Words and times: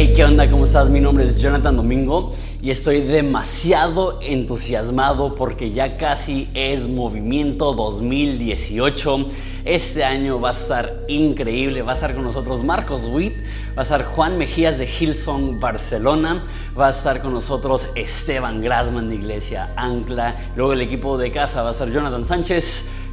Hey, 0.00 0.12
¿qué 0.14 0.22
onda? 0.22 0.48
¿Cómo 0.48 0.64
estás? 0.64 0.88
Mi 0.88 1.00
nombre 1.00 1.26
es 1.26 1.38
Jonathan 1.38 1.76
Domingo 1.76 2.32
y 2.62 2.70
estoy 2.70 3.00
demasiado 3.00 4.22
entusiasmado 4.22 5.34
porque 5.34 5.72
ya 5.72 5.96
casi 5.96 6.48
es 6.54 6.88
Movimiento 6.88 7.72
2018. 7.72 9.26
Este 9.64 10.04
año 10.04 10.40
va 10.40 10.50
a 10.50 10.52
estar 10.52 11.00
increíble. 11.08 11.82
Va 11.82 11.94
a 11.94 11.94
estar 11.96 12.14
con 12.14 12.22
nosotros 12.22 12.62
Marcos 12.62 13.00
Witt, 13.12 13.34
va 13.76 13.82
a 13.82 13.82
estar 13.82 14.04
Juan 14.04 14.38
Mejías 14.38 14.78
de 14.78 14.86
Hillsong 14.86 15.58
Barcelona, 15.58 16.44
va 16.78 16.86
a 16.86 16.90
estar 16.90 17.20
con 17.20 17.32
nosotros 17.32 17.82
Esteban 17.96 18.62
Grasman 18.62 19.08
de 19.08 19.16
Iglesia 19.16 19.70
Ancla, 19.74 20.52
luego 20.54 20.74
el 20.74 20.82
equipo 20.82 21.18
de 21.18 21.32
casa 21.32 21.62
va 21.62 21.70
a 21.70 21.72
estar 21.72 21.90
Jonathan 21.90 22.24
Sánchez 22.24 22.64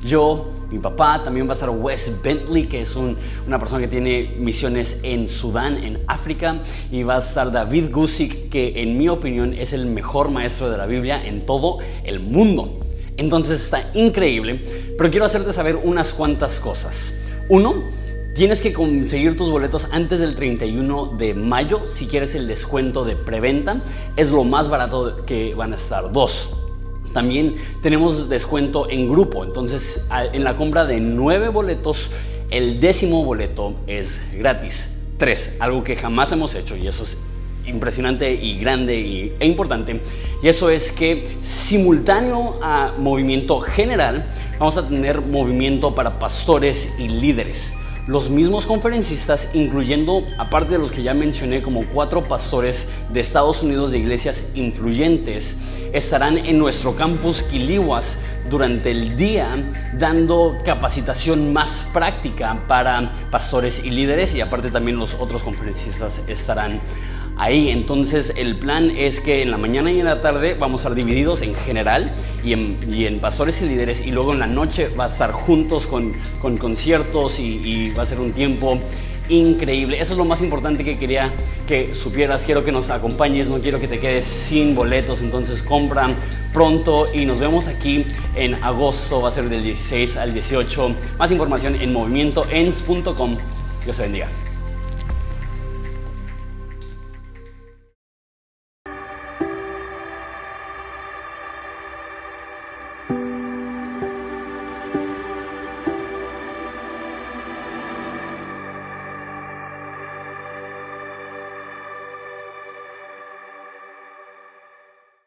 yo, 0.06 0.52
mi 0.72 0.80
papá, 0.80 1.24
también 1.24 1.48
va 1.48 1.52
a 1.52 1.54
estar 1.56 1.70
Wes 1.70 2.00
Bentley, 2.24 2.68
que 2.68 2.82
es 2.82 2.96
una 2.96 3.60
persona 3.60 3.82
que 3.82 3.88
tiene 3.88 4.36
misiones 4.38 4.88
en 5.04 5.28
Sudán, 5.28 5.84
en 5.84 6.00
África, 6.08 6.58
y 6.92 7.04
va 7.04 7.18
a 7.18 7.28
estar 7.28 7.52
David 7.52 7.92
Gusick, 7.92 8.50
que 8.50 8.82
en 8.82 8.98
mi 8.98 9.10
opinión 9.10 9.54
es 9.54 9.74
el 9.74 9.86
mejor 9.86 10.30
maestro 10.30 10.70
de 10.70 10.78
la 10.78 10.86
Biblia 10.86 11.26
en 11.26 11.46
todo 11.46 11.80
el 12.04 12.20
mundo. 12.20 12.80
Entonces 13.18 13.62
está 13.62 13.92
increíble, 13.94 14.94
pero 14.98 15.10
quiero 15.10 15.26
hacerte 15.26 15.54
saber 15.54 15.78
unas 15.78 16.14
cuantas 16.14 16.60
cosas. 16.60 16.94
Uno, 17.50 17.84
tienes 18.36 18.60
que 18.60 18.74
conseguir 18.74 19.38
tus 19.38 19.50
boletos 19.50 19.86
antes 19.92 20.20
del 20.20 20.36
31 20.36 21.16
de 21.18 21.34
mayo 21.34 21.80
si 21.98 22.08
quieres 22.08 22.36
el 22.36 22.48
descuento 22.48 23.06
de 23.06 23.16
preventa. 23.16 23.78
Es 24.18 24.30
lo 24.30 24.44
más 24.44 24.70
barato 24.70 25.24
que 25.26 25.56
van 25.56 25.74
a 25.74 25.78
estar. 25.78 26.12
Dos, 26.12 26.32
también 27.16 27.56
tenemos 27.82 28.28
descuento 28.28 28.90
en 28.90 29.10
grupo, 29.10 29.46
entonces 29.46 29.82
en 30.34 30.44
la 30.44 30.58
compra 30.58 30.86
de 30.86 31.00
nueve 31.00 31.48
boletos, 31.48 31.98
el 32.52 32.82
décimo 32.82 33.24
boleto 33.24 33.74
es 33.88 34.08
gratis. 34.34 34.74
Tres, 35.18 35.40
algo 35.60 35.82
que 35.82 35.96
jamás 35.96 36.30
hemos 36.34 36.54
hecho 36.54 36.76
y 36.76 36.88
eso 36.88 37.04
es 37.04 37.18
impresionante 37.66 38.30
y 38.32 38.60
grande 38.60 39.34
e 39.40 39.48
importante. 39.48 39.98
Y 40.44 40.48
eso 40.50 40.70
es 40.70 40.92
que 40.92 41.38
simultáneo 41.70 42.60
a 42.62 42.92
movimiento 42.98 43.62
general, 43.62 44.26
vamos 44.60 44.76
a 44.76 44.86
tener 44.86 45.22
movimiento 45.22 45.96
para 45.96 46.20
pastores 46.20 46.76
y 47.00 47.08
líderes 47.08 47.58
los 48.08 48.30
mismos 48.30 48.66
conferencistas, 48.66 49.42
incluyendo, 49.54 50.24
aparte 50.38 50.74
de 50.74 50.80
los 50.80 50.92
que 50.92 51.02
ya 51.02 51.14
mencioné, 51.14 51.62
como 51.62 51.86
cuatro 51.88 52.22
pastores 52.22 52.76
de 53.12 53.20
Estados 53.20 53.64
Unidos 53.64 53.92
de 53.92 53.98
iglesias 53.98 54.38
influyentes, 54.54 55.44
estarán 55.92 56.38
en 56.38 56.60
nuestro 56.60 56.96
campus 56.96 57.42
Quilihuas 57.44 58.06
durante 58.50 58.92
el 58.92 59.18
día 59.18 59.56
dando 59.94 60.58
capacitación 60.64 61.52
más 61.52 61.88
práctica 61.94 62.66
para 62.68 63.28
pastores 63.32 63.74
y 63.84 63.90
líderes 63.90 64.36
y 64.36 64.42
aparte 64.42 64.70
también 64.70 65.00
los 65.00 65.14
otros 65.16 65.42
conferencistas 65.42 66.14
estarán 66.28 66.80
ahí. 67.38 67.70
Entonces 67.70 68.32
el 68.36 68.58
plan 68.60 68.92
es 68.92 69.20
que 69.22 69.42
en 69.42 69.52
la 69.52 69.58
mañana 69.58 69.92
y 69.92 70.00
en 70.00 70.06
la 70.06 70.22
tarde 70.22 70.56
vamos 70.56 70.82
a 70.82 70.84
estar 70.84 70.96
divididos 70.96 71.42
en 71.42 71.54
general 71.54 72.12
y 72.44 72.54
en, 73.06 73.20
pastores 73.20 73.60
y 73.62 73.66
líderes 73.66 74.06
y 74.06 74.12
luego 74.12 74.34
en 74.34 74.40
la 74.40 74.48
noche 74.48 74.90
va 75.00 75.06
a 75.06 75.10
estar 75.10 75.32
juntos 75.32 75.86
con, 75.88 76.14
conciertos 76.58 77.40
y, 77.40 77.92
va 77.92 78.04
a 78.04 78.06
ser 78.06 78.20
un 78.20 78.34
tiempo 78.34 78.80
increíble. 79.30 80.00
Eso 80.00 80.12
es 80.12 80.18
lo 80.18 80.26
más 80.26 80.40
importante 80.42 80.84
que 80.84 80.98
quería 80.98 81.28
que 81.68 81.94
supieras. 81.96 82.42
Quiero 82.46 82.64
que 82.64 82.72
nos 82.72 82.90
acompañes, 82.92 83.48
no 83.48 83.60
quiero 83.60 83.80
que 83.80 83.88
te 83.88 84.00
quedes 84.00 84.26
sin 84.48 84.76
boletos. 84.76 85.22
Entonces 85.22 85.62
compran 85.64 86.16
pronto 86.54 87.08
y 87.12 87.26
nos 87.26 87.40
vemos 87.40 87.66
aquí 87.66 88.04
en 88.36 88.64
agosto. 88.64 89.22
Va 89.22 89.30
a 89.30 89.32
ser 89.32 89.50
del 89.50 89.64
16 89.64 90.16
al 90.18 90.34
18. 90.34 90.90
Más 91.18 91.32
información 91.32 91.76
en 91.82 91.94
movimientoens.com. 91.94 93.38
Dios 93.84 93.96
te 93.96 94.04
bendiga. 94.04 94.45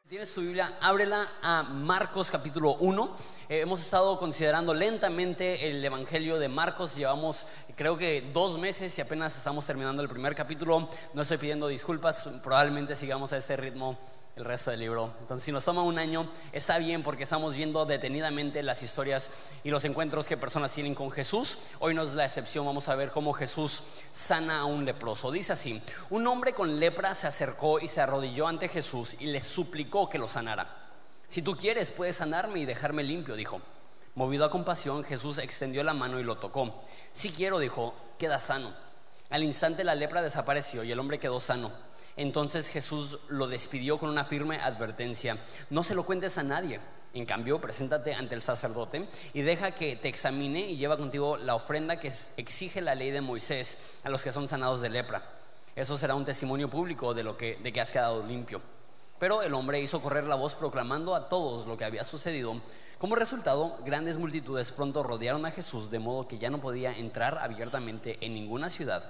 Tienes 0.09 0.33
tu 0.33 0.41
Biblia, 0.41 0.79
ábrela 0.81 1.29
a 1.43 1.63
Marcos 1.65 2.31
capítulo 2.31 2.77
1. 2.77 3.15
Eh, 3.51 3.61
hemos 3.61 3.83
estado 3.83 4.19
considerando 4.19 4.73
lentamente 4.73 5.69
el 5.69 5.85
Evangelio 5.85 6.39
de 6.39 6.49
Marcos. 6.49 6.97
Llevamos 6.97 7.47
creo 7.77 7.99
que 7.99 8.31
dos 8.33 8.59
meses 8.59 8.97
y 8.97 9.03
apenas 9.03 9.37
estamos 9.37 9.67
terminando 9.67 10.01
el 10.01 10.09
primer 10.09 10.35
capítulo. 10.35 10.89
No 11.13 11.21
estoy 11.21 11.37
pidiendo 11.37 11.69
disculpas, 11.69 12.27
probablemente 12.43 12.97
sigamos 12.97 13.35
a 13.35 13.37
este 13.37 13.55
ritmo 13.59 13.99
el 14.39 14.45
resto 14.45 14.71
del 14.71 14.81
libro. 14.81 15.13
Entonces, 15.21 15.45
si 15.45 15.53
nos 15.53 15.65
toma 15.65 15.83
un 15.83 15.99
año, 15.99 16.29
está 16.53 16.79
bien 16.79 17.03
porque 17.03 17.25
estamos 17.25 17.55
viendo 17.55 17.85
detenidamente 17.85 18.63
las 18.63 18.83
historias 18.83 19.31
y 19.65 19.71
los 19.71 19.85
encuentros 19.85 20.27
que 20.27 20.37
personas 20.37 20.73
tienen 20.73 20.95
con 20.95 21.11
Jesús. 21.11 21.59
Hoy 21.81 21.93
no 21.93 22.05
es 22.05 22.15
la 22.15 22.25
excepción, 22.25 22.65
vamos 22.65 22.89
a 22.89 22.95
ver 22.95 23.11
cómo 23.11 23.33
Jesús 23.33 23.83
sana 24.13 24.61
a 24.61 24.65
un 24.65 24.85
leproso. 24.85 25.33
Dice 25.33 25.53
así, 25.53 25.83
un 26.11 26.27
hombre 26.27 26.53
con 26.53 26.79
lepra 26.79 27.15
se 27.15 27.27
acercó 27.27 27.81
y 27.81 27.89
se 27.89 28.01
arrodilló 28.01 28.47
ante 28.47 28.69
Jesús 28.69 29.17
y 29.19 29.27
le 29.27 29.43
suplicó 29.43 30.09
que 30.09 30.19
lo 30.19 30.29
sanara. 30.29 30.69
Si 31.27 31.43
tú 31.43 31.57
quieres, 31.57 31.91
puedes 31.91 32.17
sanarme 32.17 32.61
y 32.61 32.65
dejarme 32.65 33.03
limpio, 33.03 33.35
dijo. 33.35 33.61
Movido 34.15 34.45
a 34.45 34.51
compasión, 34.51 35.05
Jesús 35.05 35.39
extendió 35.39 35.83
la 35.85 35.95
mano 35.95 36.19
y 36.19 36.25
lo 36.25 36.39
tocó. 36.39 36.83
Si 37.13 37.31
quiero, 37.31 37.59
dijo, 37.59 37.95
queda 38.19 38.39
sano. 38.39 38.73
Al 39.31 39.43
instante 39.43 39.85
la 39.85 39.95
lepra 39.95 40.23
desapareció 40.23 40.85
y 40.85 40.93
el 40.93 40.99
hombre 40.99 41.19
quedó 41.19 41.39
sano. 41.39 41.71
Entonces 42.19 42.69
Jesús 42.69 43.17
lo 43.29 43.47
despidió 43.47 43.97
con 43.97 44.11
una 44.11 44.25
firme 44.25 44.57
advertencia. 44.57 45.39
No 45.71 45.85
se 45.85 45.95
lo 45.95 46.03
cuentes 46.03 46.37
a 46.37 46.43
nadie. 46.43 46.81
En 47.15 47.25
cambio, 47.25 47.61
preséntate 47.61 48.13
ante 48.13 48.35
el 48.35 48.43
sacerdote 48.43 49.09
y 49.33 49.43
deja 49.43 49.71
que 49.71 49.95
te 49.95 50.09
examine 50.09 50.69
y 50.69 50.77
lleva 50.77 50.97
contigo 50.97 51.37
la 51.37 51.55
ofrenda 51.55 52.01
que 52.01 52.13
exige 52.37 52.81
la 52.81 52.97
ley 52.97 53.13
de 53.13 53.21
Moisés 53.21 53.97
a 54.03 54.11
los 54.11 54.25
que 54.25 54.33
son 54.33 54.49
sanados 54.49 54.81
de 54.81 54.91
lepra. 54.91 55.23
Eso 55.77 55.97
será 55.97 56.17
un 56.17 56.25
testimonio 56.25 56.69
público 56.69 57.15
de, 57.15 57.23
lo 57.23 57.37
que, 57.37 57.57
de 57.63 57.73
que 57.73 57.81
has 57.81 57.93
quedado 57.93 58.27
limpio. 58.27 58.61
Pero 59.21 59.43
el 59.43 59.55
hombre 59.55 59.81
hizo 59.81 60.03
correr 60.03 60.25
la 60.25 60.35
voz 60.35 60.57
proclamando 60.57 61.15
a 61.15 61.29
todos 61.29 61.69
lo 61.69 61.79
que 61.79 61.85
había 61.85 62.03
sucedido. 62.03 62.61
Como 62.99 63.15
resultado, 63.15 63.79
grandes 63.85 64.19
multitudes 64.19 64.73
pronto 64.73 65.05
rodearon 65.05 65.47
a 65.47 65.53
Jesús 65.53 65.89
de 65.89 66.01
modo 66.01 66.27
que 66.27 66.39
ya 66.39 66.51
no 66.51 66.61
podía 66.61 66.99
entrar 66.99 67.39
abiertamente 67.39 68.19
en 68.21 68.35
ninguna 68.35 68.71
ciudad. 68.71 69.05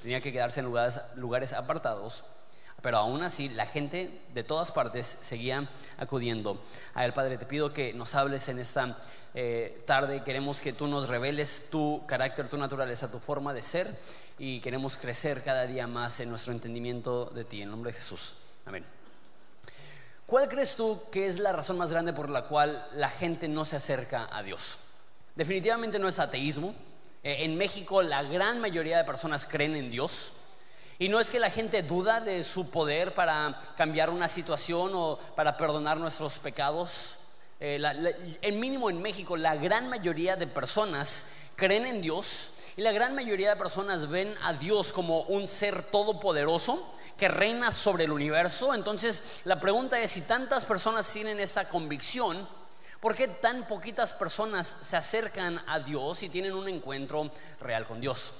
Tenía 0.00 0.22
que 0.22 0.32
quedarse 0.32 0.60
en 0.60 0.66
lugares, 0.66 1.00
lugares 1.14 1.52
apartados 1.52 2.24
pero 2.84 2.98
aún 2.98 3.22
así 3.22 3.48
la 3.48 3.64
gente 3.64 4.20
de 4.34 4.44
todas 4.44 4.70
partes 4.70 5.16
seguía 5.22 5.70
acudiendo 5.96 6.60
a 6.92 7.06
él. 7.06 7.14
Padre, 7.14 7.38
te 7.38 7.46
pido 7.46 7.72
que 7.72 7.94
nos 7.94 8.14
hables 8.14 8.46
en 8.50 8.58
esta 8.58 8.98
eh, 9.32 9.82
tarde. 9.86 10.22
Queremos 10.22 10.60
que 10.60 10.74
tú 10.74 10.86
nos 10.86 11.08
reveles 11.08 11.70
tu 11.70 12.04
carácter, 12.06 12.46
tu 12.46 12.58
naturaleza, 12.58 13.10
tu 13.10 13.20
forma 13.20 13.54
de 13.54 13.62
ser 13.62 13.98
y 14.38 14.60
queremos 14.60 14.98
crecer 14.98 15.42
cada 15.42 15.66
día 15.66 15.86
más 15.86 16.20
en 16.20 16.28
nuestro 16.28 16.52
entendimiento 16.52 17.24
de 17.24 17.46
ti. 17.46 17.62
En 17.62 17.70
nombre 17.70 17.90
de 17.90 17.96
Jesús. 17.96 18.34
Amén. 18.66 18.84
¿Cuál 20.26 20.50
crees 20.50 20.76
tú 20.76 21.04
que 21.10 21.26
es 21.26 21.38
la 21.38 21.52
razón 21.52 21.78
más 21.78 21.90
grande 21.90 22.12
por 22.12 22.28
la 22.28 22.42
cual 22.42 22.86
la 22.92 23.08
gente 23.08 23.48
no 23.48 23.64
se 23.64 23.76
acerca 23.76 24.28
a 24.30 24.42
Dios? 24.42 24.76
Definitivamente 25.34 25.98
no 25.98 26.06
es 26.06 26.18
ateísmo. 26.18 26.74
Eh, 27.22 27.44
en 27.44 27.56
México 27.56 28.02
la 28.02 28.22
gran 28.24 28.60
mayoría 28.60 28.98
de 28.98 29.04
personas 29.04 29.46
creen 29.46 29.74
en 29.74 29.90
Dios. 29.90 30.32
Y 30.98 31.08
no 31.08 31.18
es 31.18 31.30
que 31.30 31.40
la 31.40 31.50
gente 31.50 31.82
duda 31.82 32.20
de 32.20 32.44
su 32.44 32.70
poder 32.70 33.14
para 33.14 33.60
cambiar 33.76 34.10
una 34.10 34.28
situación 34.28 34.92
o 34.94 35.18
para 35.34 35.56
perdonar 35.56 35.96
nuestros 35.96 36.38
pecados. 36.38 37.18
Eh, 37.58 37.80
en 38.42 38.60
mínimo 38.60 38.90
en 38.90 39.02
México, 39.02 39.36
la 39.36 39.56
gran 39.56 39.88
mayoría 39.88 40.36
de 40.36 40.46
personas 40.46 41.26
creen 41.56 41.86
en 41.86 42.00
Dios 42.00 42.50
y 42.76 42.82
la 42.82 42.92
gran 42.92 43.14
mayoría 43.14 43.50
de 43.50 43.56
personas 43.56 44.08
ven 44.08 44.34
a 44.42 44.52
Dios 44.52 44.92
como 44.92 45.22
un 45.22 45.48
ser 45.48 45.84
todopoderoso 45.84 46.92
que 47.16 47.28
reina 47.28 47.70
sobre 47.70 48.04
el 48.04 48.12
universo. 48.12 48.74
Entonces, 48.74 49.40
la 49.44 49.60
pregunta 49.60 50.00
es, 50.00 50.10
si 50.10 50.22
tantas 50.22 50.64
personas 50.64 51.10
tienen 51.12 51.40
esta 51.40 51.68
convicción, 51.68 52.48
¿por 53.00 53.14
qué 53.14 53.28
tan 53.28 53.66
poquitas 53.66 54.12
personas 54.12 54.76
se 54.80 54.96
acercan 54.96 55.60
a 55.66 55.78
Dios 55.78 56.22
y 56.22 56.28
tienen 56.28 56.54
un 56.54 56.68
encuentro 56.68 57.30
real 57.60 57.86
con 57.86 58.00
Dios? 58.00 58.32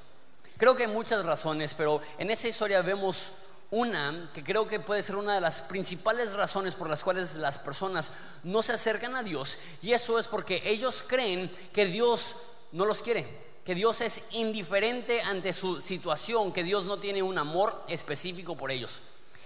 Creo 0.56 0.76
que 0.76 0.84
hay 0.84 0.92
muchas 0.92 1.24
razones, 1.24 1.74
pero 1.74 2.00
en 2.16 2.30
esta 2.30 2.48
historia 2.48 2.80
vemos 2.80 3.32
una 3.70 4.30
que 4.32 4.44
creo 4.44 4.68
que 4.68 4.78
puede 4.78 5.02
ser 5.02 5.16
una 5.16 5.34
de 5.34 5.40
las 5.40 5.62
principales 5.62 6.32
razones 6.32 6.76
por 6.76 6.88
las 6.88 7.02
cuales 7.02 7.34
las 7.34 7.58
personas 7.58 8.12
no 8.44 8.62
se 8.62 8.72
acercan 8.72 9.16
a 9.16 9.24
Dios, 9.24 9.58
y 9.82 9.92
eso 9.92 10.16
es 10.18 10.28
porque 10.28 10.62
ellos 10.64 11.04
creen 11.04 11.50
que 11.72 11.86
Dios 11.86 12.36
no 12.70 12.84
los 12.84 13.02
quiere, 13.02 13.26
que 13.64 13.74
Dios 13.74 14.00
es 14.00 14.22
indiferente 14.30 15.22
ante 15.22 15.52
su 15.52 15.80
situación, 15.80 16.52
que 16.52 16.62
Dios 16.62 16.84
no 16.84 16.98
tiene 16.98 17.20
un 17.20 17.36
amor 17.36 17.84
específico 17.88 18.56
por 18.56 18.70
ellos. 18.70 19.00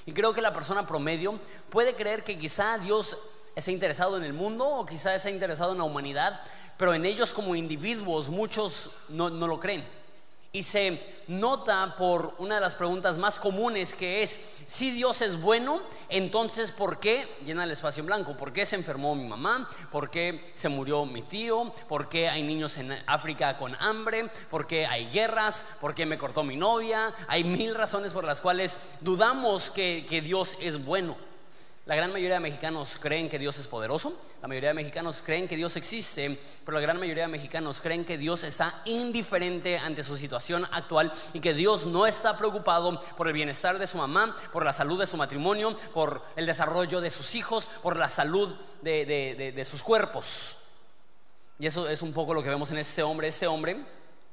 Y 0.05 0.12
creo 0.12 0.34
que 0.34 0.43
la 0.43 0.52
persona 0.52 0.87
promedio 0.87 1.38
puede 1.70 1.94
creer 1.94 2.22
que 2.22 2.38
quizá 2.38 2.76
Dios 2.76 3.16
está 3.55 3.70
interesado 3.70 4.19
en 4.19 4.25
el 4.25 4.34
mundo 4.34 4.66
o 4.66 4.84
quizá 4.84 5.14
está 5.14 5.31
interesado 5.31 5.72
en 5.72 5.78
la 5.78 5.84
humanidad, 5.84 6.43
pero 6.76 6.93
en 6.93 7.06
ellos 7.06 7.32
como 7.32 7.56
individuos 7.56 8.28
muchos 8.28 8.90
no, 9.08 9.31
no 9.31 9.46
lo 9.46 9.58
creen. 9.58 9.87
Y 10.50 10.62
se 10.62 11.03
nota 11.29 11.95
por 11.99 12.35
una 12.39 12.55
de 12.55 12.62
las 12.62 12.75
preguntas 12.75 13.19
más 13.19 13.39
comunes 13.39 13.95
que 13.95 14.23
es, 14.23 14.41
si 14.67 14.91
Dios 14.91 15.21
es 15.21 15.39
bueno, 15.41 15.83
entonces 16.09 16.73
¿por 16.73 16.99
qué 16.99 17.29
llena 17.45 17.65
el 17.65 17.71
espacio 17.71 18.00
en 18.00 18.06
blanco? 18.06 18.35
¿Por 18.35 18.53
qué 18.53 18.65
se 18.65 18.77
enfermó 18.77 19.15
mi 19.15 19.29
mamá? 19.29 19.69
¿Por 19.93 20.11
qué 20.11 20.50
se 20.55 20.71
murió 20.71 21.05
mi 21.05 21.21
tío? 21.21 21.73
¿Por 21.87 22.09
qué 22.09 22.31
hay 22.31 22.43
niños 22.43 22.79
en 22.79 22.93
África 23.06 23.59
con 23.59 23.75
hambre? 23.75 24.31
¿Por 24.50 24.67
qué 24.67 24.87
hay 24.87 25.11
guerras? 25.11 25.67
¿Por 25.83 25.95
qué 25.95 26.06
me 26.06 26.17
cortó 26.17 26.43
mi 26.43 26.56
novia? 26.56 27.15
Hay 27.27 27.44
mil 27.44 27.75
razones 27.75 28.15
por 28.15 28.25
las 28.25 28.41
cuales 28.41 28.79
dudamos 29.03 29.71
que, 29.71 30.06
que 30.09 30.23
Dios 30.23 30.56
es 30.61 30.83
bueno. 30.83 31.28
La 31.88 31.96
gran 31.96 32.12
mayoría 32.12 32.35
de 32.35 32.40
mexicanos 32.40 32.99
creen 33.00 33.31
que 33.31 33.38
Dios 33.38 33.56
es 33.56 33.67
poderoso, 33.67 34.20
la 34.43 34.49
mayoría 34.49 34.69
de 34.69 34.75
mexicanos 34.75 35.23
creen 35.25 35.49
que 35.49 35.56
Dios 35.56 35.75
existe, 35.75 36.38
pero 36.62 36.75
la 36.75 36.82
gran 36.82 37.00
mayoría 37.00 37.23
de 37.23 37.31
mexicanos 37.31 37.81
creen 37.81 38.05
que 38.05 38.19
Dios 38.19 38.44
está 38.44 38.82
indiferente 38.85 39.79
ante 39.79 40.02
su 40.02 40.14
situación 40.19 40.67
actual 40.70 41.11
y 41.32 41.40
que 41.40 41.55
Dios 41.55 41.87
no 41.87 42.06
está 42.06 42.37
preocupado 42.37 43.00
por 43.17 43.26
el 43.26 43.32
bienestar 43.32 43.79
de 43.79 43.87
su 43.87 43.96
mamá, 43.96 44.37
por 44.52 44.67
la 44.67 44.75
salud 44.75 45.00
de 45.00 45.06
su 45.06 45.17
matrimonio, 45.17 45.75
por 45.94 46.23
el 46.37 46.44
desarrollo 46.44 47.00
de 47.00 47.08
sus 47.08 47.35
hijos, 47.35 47.64
por 47.82 47.96
la 47.96 48.11
salud 48.11 48.55
de, 48.82 49.64
sus 49.67 49.82
cuerpos. 49.82 50.58
Y 51.58 51.69
eso 51.69 51.88
es 51.88 52.02
un 52.02 52.12
poco 52.12 52.34
lo 52.34 52.43
que 52.43 52.50
vemos 52.50 52.70
en 52.70 52.76
este 52.76 53.02
hombre. 53.02 53.29
Este 53.29 53.46
hombre 53.46 53.79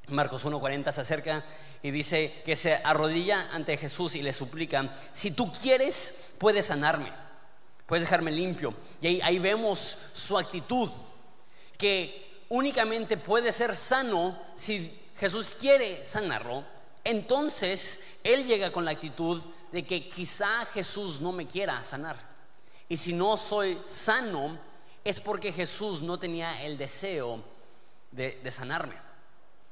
Marcos 0.10 0.46
1.40 0.46 0.92
se 0.92 1.00
acerca 1.00 1.42
y 1.82 1.92
dice 1.92 2.44
que 2.46 2.58
se 2.58 2.76
arrodilla 2.76 3.48
ante 3.54 3.78
Jesús 3.78 4.16
y 4.16 4.22
le 4.22 4.34
suplica, 4.34 4.92
si 5.14 5.32
tú 5.32 5.54
quieres, 5.54 6.34
puedes 6.38 6.66
sanarme 6.66 7.24
puedes 7.86 8.04
dejarme 8.04 8.32
limpio. 8.32 8.74
Y 9.02 9.22
ahí, 9.22 9.40
vemos 9.40 9.98
su 10.14 10.38
actitud, 10.38 10.90
que 11.78 12.44
únicamente 12.50 13.18
puede 13.18 13.52
ser 13.52 13.76
sano 13.76 14.40
si 14.56 14.98
Jesús 15.18 15.56
quiere 15.60 16.06
sanarlo. 16.06 16.64
Entonces, 17.04 18.04
él 18.24 18.46
llega 18.46 18.72
con 18.72 18.86
la 18.86 18.92
actitud 18.92 19.42
de 19.72 19.86
que 19.86 20.10
quizá 20.10 20.66
Jesús 20.74 21.22
no 21.22 21.32
me 21.32 21.48
quiera 21.48 21.84
sanar. 21.84 22.18
Y 22.88 22.98
si 22.98 23.14
no 23.14 23.38
soy 23.38 23.80
sano, 23.88 24.58
es 25.04 25.20
porque 25.20 25.54
Jesús 25.54 26.02
no 26.02 26.18
tenía 26.18 26.64
el 26.64 26.78
deseo 26.78 27.44
de, 28.12 28.40
de 28.44 28.52
sanarme. 28.52 28.96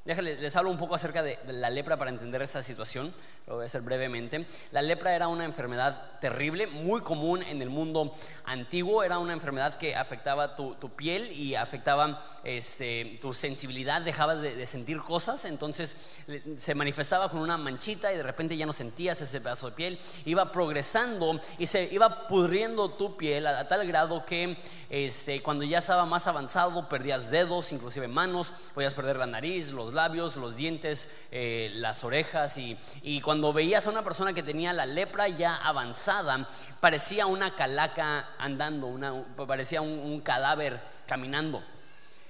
Déjale, 0.06 0.36
les 0.36 0.56
hablo 0.56 0.70
un 0.70 0.78
poco 0.78 0.96
acerca 0.96 1.24
de, 1.24 1.40
la 1.48 1.70
lepra 1.70 1.96
para 1.96 2.12
entender 2.12 2.42
esta 2.42 2.62
situación, 2.62 3.14
lo 3.48 3.56
voy 3.56 3.64
a 3.64 3.66
hacer 3.66 3.82
brevemente. 3.82 4.46
La 4.72 4.82
lepra 4.82 5.16
era 5.16 5.28
una 5.28 5.46
enfermedad 5.46 6.20
terrible, 6.22 6.68
muy 6.68 7.02
común 7.02 7.44
en 7.44 7.62
el 7.62 7.70
mundo 7.70 8.14
antiguo, 8.46 9.04
era 9.04 9.20
una 9.20 9.34
enfermedad 9.34 9.78
que 9.78 9.96
afectaba 9.96 10.56
tu, 10.56 10.78
piel 10.96 11.32
y 11.32 11.56
afectaba 11.56 12.24
este, 12.44 13.20
tu 13.22 13.34
sensibilidad, 13.34 14.02
dejabas 14.02 14.42
de, 14.42 14.66
sentir 14.66 15.00
cosas, 15.02 15.44
entonces 15.44 16.18
se 16.58 16.76
manifestaba 16.76 17.30
con 17.30 17.42
una 17.42 17.58
manchita 17.58 18.14
y 18.14 18.18
de 18.18 18.24
repente 18.24 18.56
ya 18.56 18.66
no 18.66 18.72
sentías 18.72 19.20
ese 19.20 19.42
pedazo 19.42 19.70
de 19.70 19.76
piel, 19.76 20.00
iba 20.26 20.52
progresando 20.52 21.40
y 21.58 21.66
se 21.66 21.84
iba 21.92 22.28
pudriendo 22.28 22.92
tu 22.92 23.18
piel 23.18 23.46
a, 23.46 23.68
tal 23.68 23.86
grado 23.86 24.26
que 24.26 24.58
este, 24.90 25.42
cuando 25.42 25.66
ya 25.66 25.80
estaba 25.80 26.06
más 26.06 26.28
avanzado 26.28 26.88
perdías 26.88 27.32
dedos, 27.32 27.72
inclusive 27.72 28.08
manos, 28.08 28.54
podías 28.74 28.94
perder 28.94 29.18
la 29.18 29.26
nariz, 29.26 29.72
los 29.72 29.94
labios, 29.94 30.38
los 30.38 30.56
dientes, 30.56 31.12
eh, 31.32 31.72
las 31.74 32.04
orejas 32.04 32.58
y, 32.58 32.78
cuando 33.22 33.33
veías 33.54 33.86
a 33.88 33.90
una 33.90 34.04
persona 34.04 34.34
que 34.34 34.44
tenía 34.44 34.74
la 34.74 34.86
lepra 34.86 35.28
ya 35.28 35.56
avanzada, 35.56 36.48
parecía 36.80 37.26
una 37.26 37.56
calaca 37.56 38.30
andando, 38.38 39.26
parecía 39.48 39.82
un, 39.82 40.22
cadáver 40.22 40.80
caminando. 41.08 41.64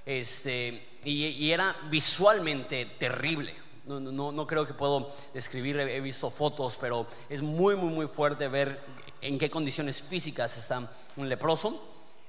Este, 0.06 0.98
y, 1.04 1.50
era 1.50 1.76
visualmente 1.90 2.86
terrible. 2.98 3.54
No, 3.86 4.46
creo 4.46 4.66
que 4.66 4.74
puedo 4.74 5.12
describir, 5.34 5.78
he 5.78 6.00
visto 6.00 6.30
fotos, 6.30 6.78
pero 6.80 7.06
es 7.28 7.42
muy, 7.42 7.76
muy, 7.76 7.92
muy 7.92 8.06
fuerte 8.06 8.48
ver 8.48 8.80
en 9.20 9.38
qué 9.38 9.50
condiciones 9.50 10.02
físicas 10.02 10.56
está 10.56 10.90
un 11.16 11.28
leproso. 11.28 11.82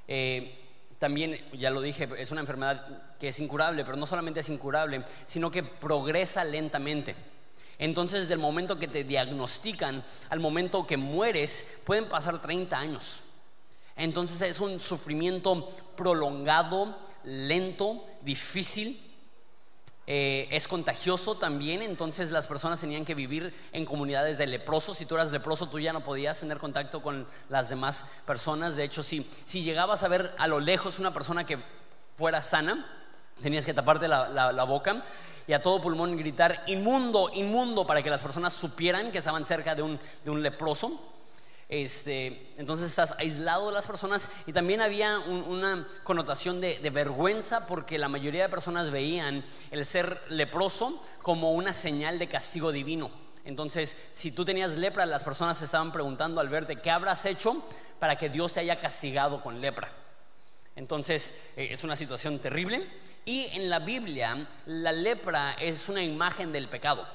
Eh, 0.07 0.61
también, 0.99 1.39
ya 1.53 1.69
lo 1.69 1.81
dije, 1.81 2.09
es 2.17 2.31
una 2.31 2.41
enfermedad 2.41 3.15
que 3.19 3.29
es 3.29 3.39
incurable, 3.39 3.83
pero 3.83 3.97
no 3.97 4.05
solamente 4.05 4.39
es 4.39 4.49
incurable, 4.49 5.03
sino 5.27 5.51
que 5.51 5.63
progresa 5.63 6.43
lentamente. 6.43 7.15
Entonces, 7.77 8.21
desde 8.21 8.35
el 8.35 8.39
momento 8.39 8.77
que 8.79 8.87
te 8.87 9.03
diagnostican 9.03 10.03
al 10.29 10.39
momento 10.39 10.87
que 10.87 10.97
mueres, 10.97 11.77
pueden 11.85 12.07
pasar 12.07 12.41
30 12.41 12.77
años. 12.77 13.21
Entonces 13.95 14.41
es 14.41 14.59
un 14.59 14.79
sufrimiento 14.79 15.69
prolongado, 15.95 16.97
lento, 17.23 18.05
difícil, 18.21 19.01
eh, 20.07 20.47
es 20.51 20.67
contagioso 20.67 21.37
también, 21.37 21.81
entonces 21.81 22.29
las 22.29 22.45
personas 22.45 22.79
tenían 22.79 23.05
que 23.05 23.15
vivir 23.15 23.53
en 23.71 23.85
comunidades 23.85 24.37
de 24.37 24.45
leprosos. 24.45 24.97
Si 24.97 25.05
tú 25.05 25.15
eras 25.15 25.31
leproso, 25.31 25.67
tú 25.67 25.79
ya 25.79 25.93
no 25.93 26.03
podías 26.03 26.39
tener 26.39 26.59
contacto 26.59 27.01
con 27.01 27.25
las 27.49 27.69
demás 27.69 28.05
personas. 28.25 28.75
De 28.75 28.83
hecho, 28.83 29.01
si, 29.01 29.27
si 29.45 29.63
llegabas 29.63 30.03
a 30.03 30.07
ver 30.07 30.35
a 30.37 30.47
lo 30.47 30.59
lejos 30.59 30.99
una 30.99 31.13
persona 31.13 31.45
que 31.45 31.57
fuera 32.17 32.41
sana, 32.43 32.85
tenías 33.41 33.65
que 33.65 33.73
taparte 33.73 34.07
la, 34.07 34.63
boca 34.63 35.03
y 35.47 35.53
a 35.53 35.61
todo 35.61 35.81
pulmón 35.81 36.17
gritar 36.17 36.63
inmundo, 36.67 37.29
inmundo, 37.33 37.85
para 37.85 38.01
que 38.01 38.09
las 38.09 38.21
personas 38.21 38.53
supieran 38.53 39.11
que 39.11 39.19
estaban 39.19 39.45
cerca 39.45 39.75
de 39.75 39.81
un, 39.81 39.99
de 40.23 40.31
un 40.31 40.41
leproso. 40.41 40.99
Este, 41.67 42.53
entonces 42.57 42.87
estás 42.87 43.15
aislado 43.17 43.67
de 43.67 43.73
las 43.73 43.87
personas 43.87 44.29
y 44.45 44.53
también 44.53 44.81
había 44.81 45.17
una 45.19 45.87
connotación 46.03 46.61
de, 46.61 46.77
vergüenza 46.91 47.65
porque 47.65 47.97
la 47.97 48.07
mayoría 48.07 48.43
de 48.43 48.49
personas 48.49 48.91
veían 48.91 49.43
el 49.71 49.85
ser 49.85 50.21
leproso 50.29 51.01
como 51.23 51.53
una 51.53 51.73
señal 51.73 52.19
de 52.19 52.27
castigo 52.27 52.71
divino. 52.71 53.09
Entonces, 53.45 53.97
si 54.13 54.31
tú 54.31 54.45
tenías 54.45 54.77
lepra, 54.77 55.05
las 55.05 55.23
personas 55.23 55.57
se 55.57 55.65
estaban 55.65 55.91
preguntando 55.91 56.41
al 56.41 56.49
verte, 56.49 56.77
¿qué 56.77 56.89
habrás 56.89 57.25
hecho 57.25 57.63
para 57.99 58.17
que 58.17 58.29
Dios 58.29 58.53
te 58.53 58.59
haya 58.59 58.79
castigado 58.79 59.41
con 59.41 59.61
lepra? 59.61 59.91
Entonces, 60.75 61.33
eh, 61.55 61.69
es 61.71 61.83
una 61.83 61.95
situación 61.95 62.39
terrible. 62.39 62.87
Y 63.25 63.47
en 63.53 63.71
la 63.71 63.79
Biblia, 63.79 64.47
la 64.67 64.91
lepra 64.91 65.53
es 65.53 65.89
una 65.89 66.03
imagen 66.03 66.51
del 66.51 66.67
pecado. 66.67 67.07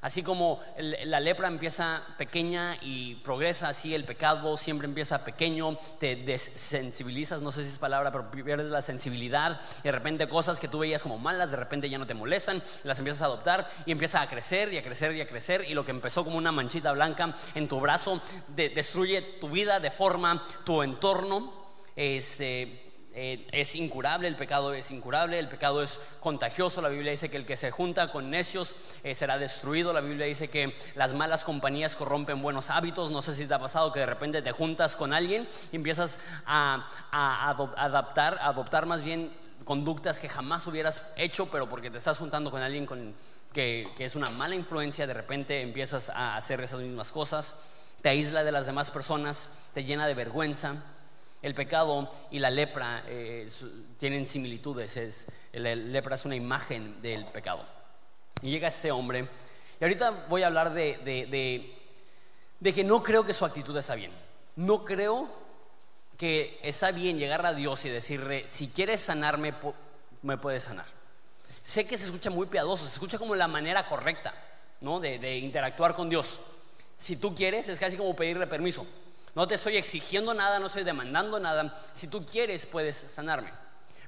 Así 0.00 0.22
como 0.22 0.62
la 0.78 1.20
lepra 1.20 1.46
empieza 1.46 2.02
pequeña 2.16 2.78
y 2.80 3.16
progresa 3.16 3.68
así, 3.68 3.94
el 3.94 4.04
pecado 4.04 4.56
siempre 4.56 4.86
empieza 4.86 5.22
pequeño, 5.22 5.76
te 5.98 6.16
desensibilizas, 6.16 7.42
no 7.42 7.52
sé 7.52 7.62
si 7.62 7.68
es 7.68 7.78
palabra, 7.78 8.10
pero 8.10 8.30
pierdes 8.30 8.70
la 8.70 8.80
sensibilidad 8.80 9.60
y 9.80 9.82
de 9.82 9.92
repente 9.92 10.26
cosas 10.26 10.58
que 10.58 10.68
tú 10.68 10.78
veías 10.78 11.02
como 11.02 11.18
malas, 11.18 11.50
de 11.50 11.58
repente 11.58 11.90
ya 11.90 11.98
no 11.98 12.06
te 12.06 12.14
molestan, 12.14 12.62
las 12.84 12.98
empiezas 12.98 13.20
a 13.20 13.26
adoptar 13.26 13.70
y 13.84 13.92
empieza 13.92 14.22
a 14.22 14.28
crecer 14.30 14.72
y 14.72 14.78
a 14.78 14.82
crecer 14.82 15.14
y 15.14 15.20
a 15.20 15.28
crecer 15.28 15.66
y 15.68 15.74
lo 15.74 15.84
que 15.84 15.90
empezó 15.90 16.24
como 16.24 16.38
una 16.38 16.50
manchita 16.50 16.92
blanca 16.92 17.34
en 17.54 17.68
tu 17.68 17.78
brazo 17.78 18.22
destruye 18.48 19.20
tu 19.38 19.50
vida, 19.50 19.80
deforma 19.80 20.42
tu 20.64 20.82
entorno. 20.82 21.60
Este, 21.94 22.89
eh, 23.12 23.48
es 23.50 23.74
incurable, 23.74 24.28
el 24.28 24.36
pecado 24.36 24.72
es 24.72 24.92
incurable, 24.92 25.38
el 25.38 25.48
pecado 25.48 25.82
es 25.82 26.00
contagioso. 26.20 26.80
La 26.80 26.88
Biblia 26.88 27.10
dice 27.10 27.28
que 27.28 27.36
el 27.36 27.46
que 27.46 27.56
se 27.56 27.72
junta 27.72 28.12
con 28.12 28.30
necios 28.30 28.74
eh, 29.02 29.14
será 29.14 29.36
destruido. 29.36 29.92
La 29.92 30.00
Biblia 30.00 30.26
dice 30.26 30.48
que 30.48 30.72
las 30.94 31.12
malas 31.12 31.44
compañías 31.44 31.96
corrompen 31.96 32.40
buenos 32.40 32.70
hábitos. 32.70 33.10
No 33.10 33.20
sé 33.20 33.34
si 33.34 33.46
te 33.46 33.54
ha 33.54 33.58
pasado 33.58 33.92
que 33.92 34.00
de 34.00 34.06
repente 34.06 34.42
te 34.42 34.52
juntas 34.52 34.94
con 34.94 35.12
alguien 35.12 35.48
y 35.72 35.76
empiezas 35.76 36.18
a, 36.46 36.86
adaptar, 37.10 38.38
a 38.38 38.46
adoptar 38.46 38.86
más 38.86 39.02
bien 39.02 39.32
conductas 39.64 40.20
que 40.20 40.28
jamás 40.28 40.66
hubieras 40.68 41.02
hecho, 41.16 41.50
pero 41.50 41.68
porque 41.68 41.90
te 41.90 41.98
estás 41.98 42.18
juntando 42.18 42.50
con 42.50 42.62
alguien 42.62 42.86
que, 43.52 43.88
que 43.96 44.04
es 44.04 44.14
una 44.14 44.30
mala 44.30 44.54
influencia, 44.54 45.06
de 45.06 45.14
repente 45.14 45.60
empiezas 45.62 46.10
a 46.10 46.36
hacer 46.36 46.60
esas 46.60 46.80
mismas 46.80 47.10
cosas, 47.10 47.54
te 48.02 48.08
aísla 48.08 48.44
de 48.44 48.52
las 48.52 48.66
demás 48.66 48.90
personas, 48.90 49.50
te 49.74 49.84
llena 49.84 50.06
de 50.06 50.14
vergüenza. 50.14 50.76
El 51.42 51.54
pecado 51.54 52.10
y 52.30 52.38
la 52.38 52.50
lepra 52.50 53.04
eh, 53.06 53.48
tienen 53.98 54.26
similitudes. 54.26 54.96
Es, 54.96 55.26
la 55.52 55.74
lepra 55.74 56.14
es 56.14 56.24
una 56.24 56.36
imagen 56.36 57.00
del 57.00 57.24
pecado. 57.26 57.64
Y 58.42 58.50
llega 58.50 58.68
ese 58.68 58.90
hombre. 58.90 59.26
Y 59.80 59.84
ahorita 59.84 60.26
voy 60.28 60.42
a 60.42 60.48
hablar 60.48 60.74
de, 60.74 60.98
de, 62.60 62.72
que 62.72 62.84
no 62.84 63.02
creo 63.02 63.24
que 63.24 63.32
su 63.32 63.44
actitud 63.44 63.76
está 63.76 63.94
bien. 63.94 64.12
No 64.56 64.84
creo 64.84 65.28
que 66.18 66.60
está 66.62 66.90
bien 66.90 67.18
llegar 67.18 67.46
a 67.46 67.54
Dios 67.54 67.84
y 67.86 67.88
decirle, 67.88 68.46
si 68.46 68.68
quieres 68.68 69.00
sanarme, 69.00 69.54
me 70.20 70.36
puedes 70.36 70.64
sanar. 70.64 70.86
Sé 71.62 71.86
que 71.86 71.96
se 71.96 72.04
escucha 72.04 72.28
muy 72.28 72.46
piadoso, 72.46 72.84
se 72.84 72.92
escucha 72.92 73.18
como 73.18 73.34
la 73.34 73.48
manera 73.48 73.86
correcta 73.86 74.34
¿no? 74.82 75.00
de, 75.00 75.18
de 75.18 75.38
interactuar 75.38 75.94
con 75.94 76.10
Dios. 76.10 76.40
Si 76.98 77.16
tú 77.16 77.34
quieres, 77.34 77.68
es 77.68 77.78
casi 77.78 77.96
como 77.96 78.14
pedirle 78.14 78.46
permiso. 78.46 78.86
No 79.34 79.46
te 79.46 79.54
estoy 79.54 79.76
exigiendo 79.76 80.34
nada, 80.34 80.58
no 80.58 80.66
estoy 80.66 80.84
demandando 80.84 81.38
nada. 81.38 81.74
Si 81.92 82.08
tú 82.08 82.26
quieres, 82.26 82.66
puedes 82.66 82.96
sanarme. 82.96 83.52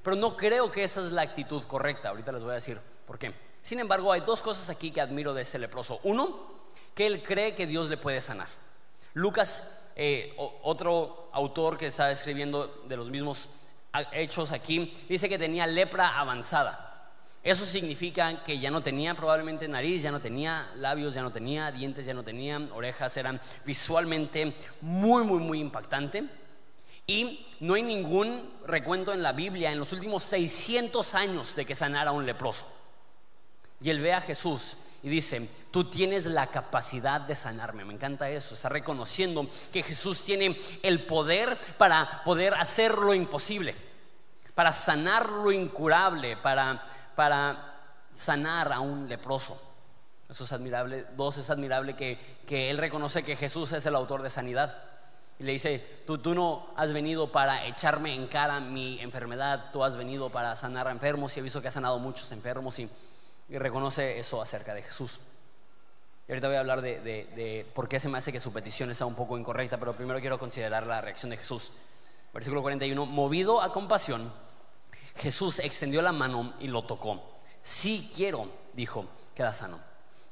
Pero 0.02 0.16
no 0.16 0.36
creo 0.36 0.70
que 0.70 0.84
esa 0.84 1.04
es 1.04 1.12
la 1.12 1.22
actitud 1.22 1.62
correcta. 1.64 2.08
Ahorita 2.08 2.32
les 2.32 2.42
voy 2.42 2.52
a 2.52 2.54
decir 2.54 2.80
por 3.06 3.18
qué. 3.18 3.32
Sin 3.62 3.78
embargo, 3.78 4.12
hay 4.12 4.20
dos 4.22 4.42
cosas 4.42 4.68
aquí 4.68 4.90
que 4.90 5.00
admiro 5.00 5.32
de 5.32 5.42
ese 5.42 5.58
leproso. 5.58 6.00
Uno, 6.02 6.52
que 6.94 7.06
él 7.06 7.22
cree 7.22 7.54
que 7.54 7.66
Dios 7.66 7.88
le 7.88 7.96
puede 7.96 8.20
sanar. 8.20 8.48
Lucas, 9.14 9.70
eh, 9.94 10.34
otro 10.36 11.28
autor 11.32 11.78
que 11.78 11.86
está 11.86 12.10
escribiendo 12.10 12.82
de 12.86 12.96
los 12.96 13.10
mismos 13.10 13.48
hechos 14.12 14.50
aquí, 14.52 14.92
dice 15.08 15.28
que 15.28 15.38
tenía 15.38 15.66
lepra 15.66 16.18
avanzada. 16.18 16.91
Eso 17.42 17.64
significa 17.64 18.44
que 18.44 18.58
ya 18.60 18.70
no 18.70 18.82
tenía 18.82 19.14
probablemente 19.14 19.66
nariz, 19.66 20.02
ya 20.02 20.12
no 20.12 20.20
tenía 20.20 20.70
labios, 20.76 21.14
ya 21.14 21.22
no 21.22 21.32
tenía 21.32 21.72
dientes, 21.72 22.06
ya 22.06 22.14
no 22.14 22.22
tenía 22.22 22.60
orejas, 22.72 23.16
eran 23.16 23.40
visualmente 23.66 24.54
muy, 24.80 25.24
muy, 25.24 25.40
muy 25.40 25.60
impactante. 25.60 26.24
Y 27.04 27.44
no 27.58 27.74
hay 27.74 27.82
ningún 27.82 28.48
recuento 28.64 29.12
en 29.12 29.24
la 29.24 29.32
Biblia 29.32 29.72
en 29.72 29.80
los 29.80 29.92
últimos 29.92 30.22
600 30.22 31.14
años 31.16 31.56
de 31.56 31.66
que 31.66 31.74
sanara 31.74 32.12
un 32.12 32.24
leproso. 32.24 32.64
Y 33.80 33.90
él 33.90 34.00
ve 34.00 34.12
a 34.12 34.20
Jesús 34.20 34.76
y 35.02 35.08
dice, 35.08 35.48
tú 35.72 35.90
tienes 35.90 36.26
la 36.26 36.46
capacidad 36.46 37.20
de 37.20 37.34
sanarme. 37.34 37.84
Me 37.84 37.92
encanta 37.92 38.30
eso. 38.30 38.54
Está 38.54 38.68
reconociendo 38.68 39.48
que 39.72 39.82
Jesús 39.82 40.24
tiene 40.24 40.56
el 40.80 41.04
poder 41.06 41.58
para 41.76 42.22
poder 42.22 42.54
hacer 42.54 42.96
lo 42.96 43.12
imposible, 43.12 43.74
para 44.54 44.72
sanar 44.72 45.28
lo 45.28 45.50
incurable, 45.50 46.36
para, 46.36 46.80
para 47.14 47.80
sanar 48.14 48.72
a 48.72 48.80
un 48.80 49.08
leproso. 49.08 49.60
Eso 50.28 50.44
es 50.44 50.52
admirable. 50.52 51.06
Dos, 51.16 51.38
es 51.38 51.50
admirable 51.50 51.94
que, 51.94 52.18
que 52.46 52.70
él 52.70 52.78
reconoce 52.78 53.22
que 53.22 53.36
Jesús 53.36 53.72
es 53.72 53.84
el 53.86 53.94
autor 53.94 54.22
de 54.22 54.30
sanidad. 54.30 54.76
Y 55.38 55.44
le 55.44 55.52
dice, 55.52 56.02
tú, 56.06 56.18
tú 56.18 56.34
no 56.34 56.68
has 56.76 56.92
venido 56.92 57.32
para 57.32 57.66
echarme 57.66 58.14
en 58.14 58.26
cara 58.28 58.60
mi 58.60 59.00
enfermedad, 59.00 59.70
tú 59.72 59.82
has 59.82 59.96
venido 59.96 60.30
para 60.30 60.54
sanar 60.56 60.88
a 60.88 60.92
enfermos 60.92 61.36
y 61.36 61.40
he 61.40 61.42
visto 61.42 61.60
que 61.60 61.68
ha 61.68 61.72
sanado 61.72 61.98
muchos 61.98 62.30
enfermos 62.32 62.78
y 62.78 62.88
y 63.52 63.58
reconoce 63.58 64.18
eso 64.18 64.40
acerca 64.40 64.72
de 64.72 64.82
Jesús. 64.82 65.20
Y 66.26 66.32
ahorita 66.32 66.48
voy 66.48 66.56
a 66.56 66.60
hablar 66.60 66.80
de, 66.80 67.66
por 67.74 67.86
qué 67.86 68.00
se 68.00 68.08
me 68.08 68.16
hace 68.16 68.32
que 68.32 68.40
su 68.40 68.50
petición 68.50 68.90
está 68.90 69.04
un 69.04 69.14
poco 69.14 69.36
incorrecta, 69.36 69.76
pero 69.76 69.92
primero 69.92 70.20
quiero 70.20 70.38
considerar 70.38 70.86
la 70.86 71.02
reacción 71.02 71.30
de 71.30 71.36
Jesús. 71.36 71.72
Versículo 72.32 72.62
41, 72.62 73.04
movido 73.04 73.60
a 73.60 73.70
compasión, 73.70 74.32
Jesús 75.16 75.58
extendió 75.58 76.02
la 76.02 76.12
mano 76.12 76.54
y 76.60 76.68
lo 76.68 76.82
tocó. 76.82 77.40
Sí 77.62 78.10
quiero, 78.14 78.48
dijo, 78.72 79.06
queda 79.34 79.52
sano. 79.52 79.78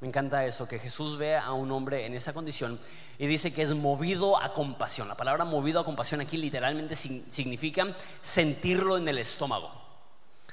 Me 0.00 0.08
encanta 0.08 0.46
eso, 0.46 0.66
que 0.66 0.78
Jesús 0.78 1.18
ve 1.18 1.36
a 1.36 1.52
un 1.52 1.70
hombre 1.72 2.06
en 2.06 2.14
esa 2.14 2.32
condición 2.32 2.80
y 3.18 3.26
dice 3.26 3.52
que 3.52 3.60
es 3.60 3.74
movido 3.74 4.40
a 4.40 4.54
compasión. 4.54 5.08
La 5.08 5.14
palabra 5.14 5.44
movido 5.44 5.80
a 5.80 5.84
compasión 5.84 6.22
aquí 6.22 6.38
literalmente 6.38 6.96
significa 6.96 7.94
sentirlo 8.22 8.96
en 8.96 9.06
el 9.08 9.18
estómago. 9.18 9.70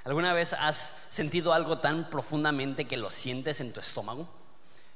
¿Alguna 0.03 0.33
vez 0.33 0.53
has 0.53 0.93
sentido 1.07 1.53
algo 1.53 1.79
tan 1.79 2.09
profundamente 2.09 2.85
que 2.85 2.97
lo 2.97 3.09
sientes 3.09 3.61
en 3.61 3.71
tu 3.71 3.79
estómago? 3.79 4.27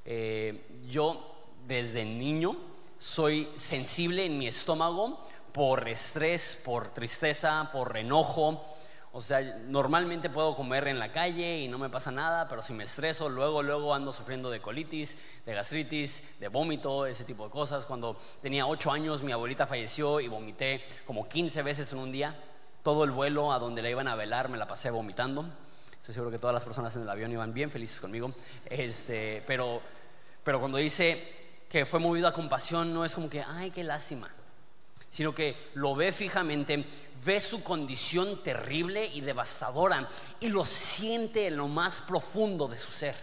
Eh, 0.03 0.81
yo 0.89 1.35
desde 1.65 2.03
niño 2.03 2.57
soy 2.97 3.49
sensible 3.55 4.25
en 4.25 4.37
mi 4.37 4.47
estómago 4.47 5.19
por 5.53 5.87
estrés, 5.87 6.61
por 6.63 6.91
tristeza, 6.91 7.69
por 7.71 7.95
enojo. 7.95 8.65
O 9.13 9.19
sea, 9.19 9.41
normalmente 9.67 10.29
puedo 10.29 10.55
comer 10.55 10.87
en 10.87 10.97
la 10.97 11.11
calle 11.11 11.59
y 11.59 11.67
no 11.67 11.77
me 11.77 11.89
pasa 11.89 12.11
nada, 12.11 12.47
pero 12.47 12.61
si 12.61 12.71
me 12.71 12.85
estreso, 12.85 13.27
luego, 13.27 13.61
luego 13.61 13.93
ando 13.93 14.13
sufriendo 14.13 14.49
de 14.49 14.61
colitis, 14.61 15.17
de 15.45 15.53
gastritis, 15.53 16.39
de 16.39 16.47
vómito, 16.47 17.05
ese 17.05 17.25
tipo 17.25 17.43
de 17.43 17.51
cosas. 17.51 17.85
Cuando 17.85 18.15
tenía 18.41 18.65
8 18.65 18.89
años, 18.89 19.21
mi 19.21 19.33
abuelita 19.33 19.67
falleció 19.67 20.21
y 20.21 20.29
vomité 20.29 20.81
como 21.05 21.27
15 21.27 21.61
veces 21.61 21.91
en 21.91 21.99
un 21.99 22.11
día. 22.13 22.39
Todo 22.83 23.03
el 23.03 23.11
vuelo 23.11 23.51
a 23.51 23.59
donde 23.59 23.81
la 23.81 23.89
iban 23.89 24.07
a 24.07 24.15
velar 24.15 24.47
me 24.47 24.57
la 24.57 24.65
pasé 24.65 24.89
vomitando. 24.89 25.45
Estoy 25.91 26.13
seguro 26.13 26.31
que 26.31 26.39
todas 26.39 26.53
las 26.53 26.63
personas 26.63 26.95
en 26.95 27.01
el 27.01 27.09
avión 27.09 27.33
iban 27.33 27.53
bien 27.53 27.69
felices 27.69 27.99
conmigo. 27.99 28.33
Este, 28.65 29.43
pero, 29.45 29.81
pero 30.41 30.59
cuando 30.61 30.77
dice 30.77 31.41
que 31.69 31.85
fue 31.85 31.99
movido 31.99 32.29
a 32.29 32.33
compasión, 32.33 32.93
no 32.93 33.03
es 33.03 33.13
como 33.13 33.29
que, 33.29 33.43
ay, 33.43 33.71
qué 33.71 33.83
lástima, 33.83 34.31
sino 35.11 35.35
que 35.35 35.69
lo 35.75 35.93
ve 35.93 36.11
fijamente, 36.11 36.83
ve 37.23 37.39
su 37.39 37.61
condición 37.61 38.41
terrible 38.41 39.05
y 39.05 39.21
devastadora 39.21 40.07
y 40.39 40.47
lo 40.47 40.65
siente 40.65 41.47
en 41.47 41.57
lo 41.57 41.67
más 41.67 41.99
profundo 41.99 42.67
de 42.67 42.77
su 42.77 42.89
ser. 42.91 43.15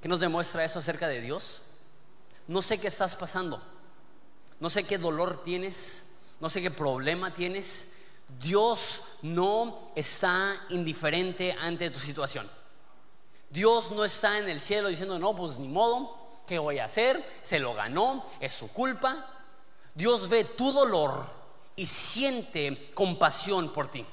¿Qué 0.00 0.08
nos 0.08 0.18
demuestra 0.18 0.64
eso 0.64 0.80
acerca 0.80 1.06
de 1.06 1.20
Dios? 1.20 1.62
No 2.48 2.62
sé 2.62 2.78
qué 2.80 2.88
estás 2.88 3.14
pasando, 3.14 3.62
no 4.58 4.68
sé 4.70 4.84
qué 4.84 4.98
dolor 4.98 5.44
tienes, 5.44 6.06
no 6.40 6.48
sé 6.48 6.60
qué 6.60 6.70
problema 6.70 7.32
tienes, 7.32 7.92
Dios 8.40 9.02
no 9.22 9.92
está 9.94 10.56
indiferente 10.70 11.52
ante 11.52 11.90
tu 11.90 11.98
situación. 11.98 12.50
Dios 13.50 13.90
no 13.92 14.04
está 14.04 14.38
en 14.38 14.48
el 14.48 14.58
cielo 14.58 14.88
diciendo, 14.88 15.18
no, 15.18 15.36
pues 15.36 15.58
ni 15.58 15.68
modo, 15.68 16.42
¿qué 16.46 16.58
voy 16.58 16.78
a 16.78 16.86
hacer? 16.86 17.24
Se 17.42 17.58
lo 17.58 17.74
ganó, 17.74 18.24
es 18.40 18.52
su 18.52 18.68
culpa. 18.72 19.33
Dios 19.94 20.28
ve 20.28 20.44
tu 20.44 20.72
dolor 20.72 21.24
y 21.76 21.86
siente 21.86 22.90
compasión 22.94 23.72
por 23.72 23.88
ti. 23.88 24.04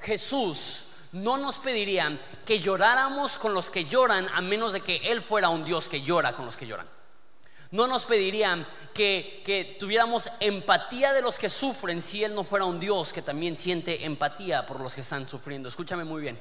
Jesús 0.00 0.86
no 1.12 1.38
nos 1.38 1.58
pediría 1.58 2.20
que 2.44 2.60
lloráramos 2.60 3.38
con 3.38 3.54
los 3.54 3.70
que 3.70 3.84
lloran 3.84 4.28
a 4.32 4.40
menos 4.40 4.72
de 4.72 4.80
que 4.80 4.96
Él 4.96 5.22
fuera 5.22 5.48
un 5.48 5.64
Dios 5.64 5.88
que 5.88 6.02
llora 6.02 6.34
con 6.34 6.44
los 6.46 6.56
que 6.56 6.66
lloran 6.66 6.88
no 7.74 7.88
nos 7.88 8.04
pedirían 8.06 8.64
que, 8.94 9.76
tuviéramos 9.80 10.30
empatía 10.38 11.12
de 11.12 11.22
los 11.22 11.36
que 11.36 11.48
sufren 11.48 12.00
si 12.00 12.22
Él 12.22 12.32
no 12.32 12.44
fuera 12.44 12.64
un 12.66 12.78
Dios 12.78 13.12
que 13.12 13.20
también 13.20 13.56
siente 13.56 14.04
empatía 14.04 14.64
por 14.64 14.78
los 14.78 14.94
que 14.94 15.00
están 15.00 15.26
sufriendo. 15.26 15.68
Escúchame 15.68 16.04
muy 16.04 16.22
bien. 16.22 16.38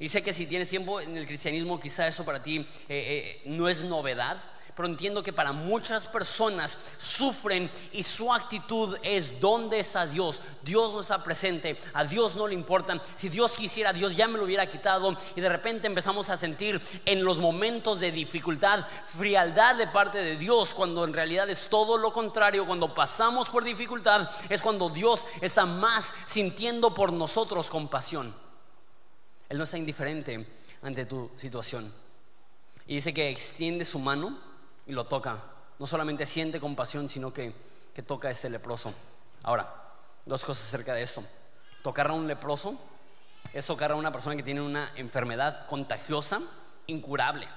Y 0.00 0.08
sé 0.08 0.24
que 0.24 0.32
si 0.32 0.48
tienes 0.48 0.68
tiempo 0.68 1.00
en 1.00 1.16
el 1.16 1.26
cristianismo, 1.26 1.78
quizá 1.78 2.08
eso 2.08 2.24
para 2.24 2.42
ti 2.42 2.58
eh, 2.58 2.64
eh, 2.88 3.42
no 3.44 3.68
es 3.68 3.84
novedad 3.84 4.42
pero 4.76 4.88
entiendo 4.88 5.22
que 5.22 5.32
para 5.32 5.52
muchas 5.52 6.06
personas 6.06 6.76
sufren 6.98 7.70
y 7.92 8.02
su 8.02 8.30
actitud 8.30 8.98
es 9.02 9.40
¿dónde 9.40 9.80
está 9.80 10.06
Dios? 10.06 10.42
Dios 10.62 10.92
no 10.92 11.00
está 11.00 11.24
presente, 11.24 11.78
a 11.94 12.04
Dios 12.04 12.36
no 12.36 12.46
le 12.46 12.52
importa. 12.52 13.00
Si 13.14 13.30
Dios 13.30 13.56
quisiera, 13.56 13.94
Dios 13.94 14.14
ya 14.14 14.28
me 14.28 14.36
lo 14.36 14.44
hubiera 14.44 14.66
quitado 14.66 15.16
y 15.34 15.40
de 15.40 15.48
repente 15.48 15.86
empezamos 15.86 16.28
a 16.28 16.36
sentir 16.36 16.78
en 17.06 17.24
los 17.24 17.38
momentos 17.38 18.00
de 18.00 18.12
dificultad 18.12 18.84
frialdad 19.16 19.76
de 19.76 19.86
parte 19.86 20.18
de 20.18 20.36
Dios, 20.36 20.74
cuando 20.74 21.04
en 21.04 21.14
realidad 21.14 21.48
es 21.48 21.70
todo 21.70 21.96
lo 21.96 22.12
contrario, 22.12 22.66
cuando 22.66 22.92
pasamos 22.92 23.48
por 23.48 23.64
dificultad 23.64 24.28
es 24.50 24.60
cuando 24.60 24.90
Dios 24.90 25.26
está 25.40 25.64
más 25.64 26.14
sintiendo 26.26 26.92
por 26.92 27.14
nosotros 27.14 27.70
compasión. 27.70 28.34
Él 29.48 29.56
no 29.56 29.64
está 29.64 29.78
indiferente 29.78 30.46
ante 30.82 31.06
tu 31.06 31.30
situación. 31.38 31.90
Y 32.86 32.96
dice 32.96 33.14
que 33.14 33.30
extiende 33.30 33.86
su 33.86 33.98
mano 33.98 34.45
y 34.86 34.92
lo 34.92 35.04
toca. 35.04 35.42
No 35.78 35.86
solamente 35.86 36.24
siente 36.24 36.60
compasión, 36.60 37.08
sino 37.08 37.32
que, 37.32 37.52
toca 38.06 38.28
a 38.28 38.30
este 38.30 38.50
leproso. 38.50 38.92
Ahora, 39.42 39.72
dos 40.24 40.44
cosas 40.44 40.66
acerca 40.66 40.94
de 40.94 41.02
esto. 41.02 41.24
Tocar 41.82 42.08
a 42.08 42.12
un 42.12 42.26
leproso 42.26 42.78
es 43.52 43.64
tocar 43.66 43.92
a 43.92 43.94
una 43.94 44.12
persona 44.12 44.36
que 44.36 44.42
tiene 44.42 44.60
una 44.60 44.92
enfermedad 44.96 45.66
contagiosa, 45.66 46.40
incurable 46.86 47.48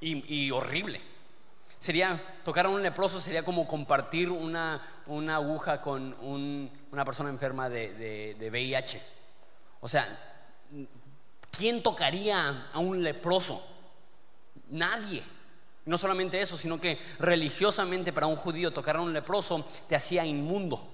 y, 0.00 0.50
horrible. 0.50 1.00
Sería, 1.78 2.40
tocar 2.44 2.66
a 2.66 2.68
un 2.70 2.82
leproso 2.82 3.20
sería 3.20 3.44
como 3.44 3.66
compartir 3.66 4.30
una, 4.30 4.82
aguja 5.34 5.82
con 5.82 6.14
una 6.90 7.04
persona 7.04 7.30
enferma 7.30 7.68
de, 7.68 8.34
de 8.38 8.50
VIH. 8.50 9.02
O 9.80 9.88
sea, 9.88 10.18
¿quién 11.50 11.82
tocaría 11.82 12.70
a 12.72 12.78
un 12.78 13.02
leproso? 13.02 13.66
Nadie. 14.68 15.22
No 15.86 15.96
solamente 15.96 16.40
eso, 16.40 16.56
sino 16.56 16.80
que 16.80 16.98
religiosamente 17.18 18.12
para 18.12 18.26
un 18.26 18.36
judío 18.36 18.72
tocar 18.72 18.96
a 18.96 19.00
un 19.00 19.12
leproso 19.12 19.64
te 19.88 19.96
hacía 19.96 20.24
inmundo. 20.24 20.86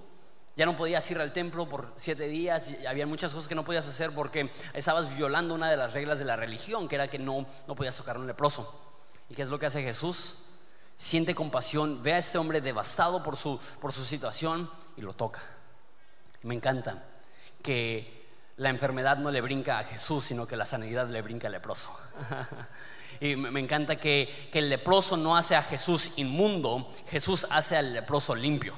Ya 0.56 0.64
no 0.64 0.76
podías 0.76 1.08
ir 1.10 1.18
al 1.18 1.32
templo 1.32 1.68
por 1.68 1.92
siete 1.96 2.28
días, 2.28 2.70
y 2.70 2.86
había 2.86 3.06
muchas 3.06 3.32
cosas 3.32 3.46
que 3.46 3.54
no 3.54 3.64
podías 3.64 3.86
hacer 3.86 4.12
porque 4.12 4.50
estabas 4.72 5.14
violando 5.14 5.54
una 5.54 5.70
de 5.70 5.76
las 5.76 5.92
reglas 5.92 6.18
de 6.18 6.24
la 6.24 6.34
religión, 6.36 6.88
que 6.88 6.94
era 6.94 7.08
que 7.08 7.18
no, 7.18 7.46
no 7.68 7.74
podías 7.74 7.94
tocar 7.94 8.16
a 8.16 8.20
un 8.20 8.26
leproso. 8.26 8.80
¿Y 9.28 9.34
qué 9.34 9.42
es 9.42 9.48
lo 9.48 9.58
que 9.58 9.66
hace 9.66 9.82
Jesús? 9.82 10.36
Siente 10.96 11.34
compasión, 11.34 12.02
ve 12.02 12.14
a 12.14 12.18
este 12.18 12.38
hombre 12.38 12.62
devastado 12.62 13.22
por 13.22 13.36
su, 13.36 13.60
por 13.80 13.92
su 13.92 14.02
situación 14.02 14.70
y 14.96 15.02
lo 15.02 15.12
toca. 15.12 15.42
Me 16.42 16.54
encanta 16.54 17.04
que 17.62 18.24
la 18.56 18.70
enfermedad 18.70 19.18
no 19.18 19.30
le 19.30 19.42
brinca 19.42 19.78
a 19.78 19.84
Jesús, 19.84 20.24
sino 20.24 20.46
que 20.46 20.56
la 20.56 20.64
sanidad 20.64 21.08
le 21.08 21.20
brinca 21.20 21.48
al 21.48 21.52
leproso. 21.52 21.90
Y 23.20 23.36
me 23.36 23.60
encanta 23.60 23.96
que, 23.96 24.48
el 24.52 24.70
leproso 24.70 25.16
no 25.16 25.36
hace 25.36 25.54
a 25.54 25.62
Jesús 25.62 26.12
inmundo, 26.16 26.90
Jesús 27.08 27.46
hace 27.50 27.76
al 27.76 27.92
leproso 27.92 28.34
limpio. 28.34 28.74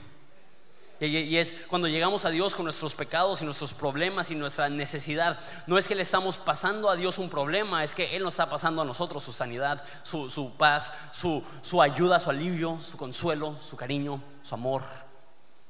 Y, 1.00 1.36
es 1.36 1.54
cuando 1.68 1.86
llegamos 1.86 2.24
a 2.24 2.30
Dios 2.30 2.56
con 2.56 2.64
nuestros 2.64 2.94
pecados 2.94 3.40
y 3.40 3.44
nuestros 3.44 3.72
problemas 3.72 4.30
y 4.32 4.34
nuestra 4.34 4.68
necesidad. 4.68 5.38
No 5.68 5.78
es 5.78 5.86
que 5.86 5.94
le 5.94 6.02
estamos 6.02 6.36
pasando 6.36 6.90
a 6.90 6.96
Dios 6.96 7.18
un 7.18 7.30
problema, 7.30 7.84
es 7.84 7.94
que 7.94 8.16
Él 8.16 8.24
nos 8.24 8.34
está 8.34 8.50
pasando 8.50 8.82
a 8.82 8.84
nosotros 8.84 9.22
su 9.22 9.32
sanidad, 9.32 9.84
su, 10.02 10.52
paz, 10.58 10.92
su, 11.12 11.44
su 11.62 11.80
ayuda, 11.80 12.18
su 12.18 12.30
alivio, 12.30 12.78
su 12.80 12.96
consuelo, 12.96 13.54
su 13.60 13.76
cariño, 13.76 14.20
su 14.42 14.54
amor. 14.54 14.82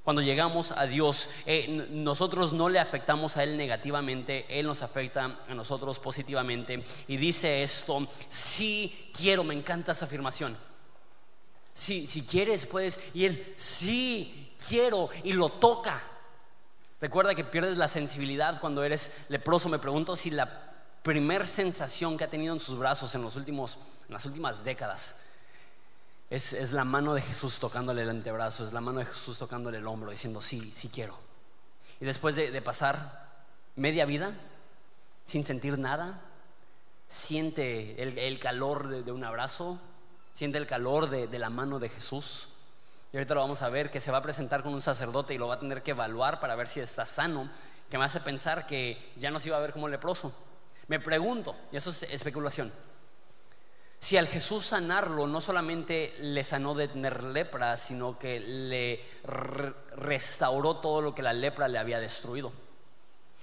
Cuando 0.09 0.23
llegamos 0.23 0.73
a 0.73 0.87
Dios, 0.87 1.29
eh, 1.45 1.87
nosotros 1.91 2.55
no 2.55 2.71
le 2.71 2.79
afectamos 2.79 3.37
a 3.37 3.43
Él 3.43 3.59
negativamente, 3.59 4.47
Él 4.49 4.65
nos 4.65 4.81
afecta 4.81 5.41
a 5.47 5.55
nosotros 5.55 5.99
positivamente. 5.99 6.83
Y 7.09 7.19
dice 7.19 7.63
esto, 7.63 8.09
sí 8.31 9.11
quiero, 9.15 9.45
me 9.45 9.53
encanta 9.53 9.93
esa 9.93 10.07
afirmación. 10.07 10.57
Si, 11.75 12.07
si 12.07 12.23
quieres, 12.23 12.65
puedes. 12.65 12.99
Y 13.13 13.27
Él, 13.27 13.53
sí 13.57 14.55
quiero, 14.67 15.11
y 15.25 15.35
lo 15.35 15.51
toca. 15.51 16.03
Recuerda 17.03 17.35
que 17.35 17.45
pierdes 17.45 17.77
la 17.77 17.87
sensibilidad 17.87 18.63
cuando 18.63 18.85
eres 18.85 19.15
leproso. 19.29 19.69
Me 19.69 19.79
pregunto 19.79 20.17
si 20.17 20.31
la 20.31 20.73
primer 21.03 21.47
sensación 21.47 22.17
que 22.17 22.25
ha 22.25 22.31
tenido 22.31 22.55
en 22.55 22.61
sus 22.61 22.79
brazos 22.79 23.15
en, 23.15 23.21
los 23.21 23.37
últimos, 23.37 23.77
en 24.07 24.15
las 24.15 24.25
últimas 24.25 24.65
décadas 24.65 25.17
es, 26.31 26.73
la 26.73 26.85
mano 26.85 27.15
de 27.15 27.23
Jesús 27.23 27.59
tocándole 27.59 28.03
el 28.03 28.11
antebrazo, 28.11 28.65
es 28.65 28.73
la 28.73 28.81
mano 28.81 28.99
de 28.99 29.07
Jesús 29.07 29.39
tocándole 29.39 29.79
el 29.79 29.87
hombro, 29.87 30.11
diciendo, 30.11 30.41
sí, 30.41 30.71
sí 30.73 30.89
quiero. 30.89 31.19
Y 32.01 32.05
después 32.05 32.37
de, 32.37 32.61
pasar 32.63 33.29
media 33.77 34.05
vida 34.05 34.33
sin 35.25 35.45
sentir 35.45 35.79
nada, 35.79 36.21
siente 37.09 38.03
el, 38.03 38.39
calor 38.39 38.89
de, 38.89 39.11
un 39.11 39.25
abrazo, 39.25 39.79
siente 40.35 40.59
el 40.59 40.67
calor 40.67 41.09
de, 41.09 41.27
de 41.27 41.39
la 41.39 41.51
mano 41.51 41.79
de 41.79 41.89
Jesús. 41.89 42.51
Y 43.13 43.17
ahorita 43.17 43.35
lo 43.35 43.41
vamos 43.41 43.63
a 43.63 43.71
ver, 43.71 43.91
que 43.91 44.01
se 44.01 44.11
va 44.11 44.19
a 44.19 44.23
presentar 44.23 44.63
con 44.63 44.75
un 44.75 44.83
sacerdote 44.83 45.33
y 45.33 45.39
lo 45.39 45.49
va 45.49 45.55
a 45.55 45.61
tener 45.61 45.83
que 45.83 45.93
evaluar 45.93 46.41
para 46.41 46.55
ver 46.57 46.69
si 46.69 46.81
está 46.81 47.07
sano, 47.07 47.49
que 47.89 47.97
me 47.97 48.05
hace 48.05 48.21
pensar 48.21 48.67
que 48.67 49.13
ya 49.17 49.31
no 49.31 49.41
se 49.41 49.49
iba 49.49 49.57
a 49.57 49.61
ver 49.61 49.73
como 49.73 49.89
leproso. 49.89 50.35
Me 50.89 51.01
pregunto, 51.01 51.57
y 51.73 51.77
eso 51.77 51.89
es 51.89 52.03
especulación, 52.05 52.71
si 54.01 54.17
al 54.17 54.29
Jesús 54.29 54.65
sanarlo 54.65 55.27
no 55.27 55.41
solamente 55.41 56.15
le 56.21 56.45
sanó 56.45 56.75
de 56.75 56.89
tener 56.89 57.25
lepra, 57.25 57.77
sino 57.77 58.19
que 58.19 58.39
le 58.39 59.05
restauró 59.97 60.77
todo 60.77 61.03
lo 61.03 61.15
que 61.15 61.23
la 61.23 61.33
lepra 61.33 61.67
le 61.67 61.79
había 61.79 61.99
destruido. 61.99 62.53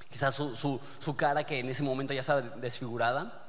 Quizás 0.09 0.33
su, 0.33 1.15
cara, 1.17 1.43
que 1.43 1.59
en 1.59 1.69
ese 1.69 1.83
momento 1.83 2.13
ya 2.13 2.21
estaba 2.21 2.41
desfigurada, 2.41 3.43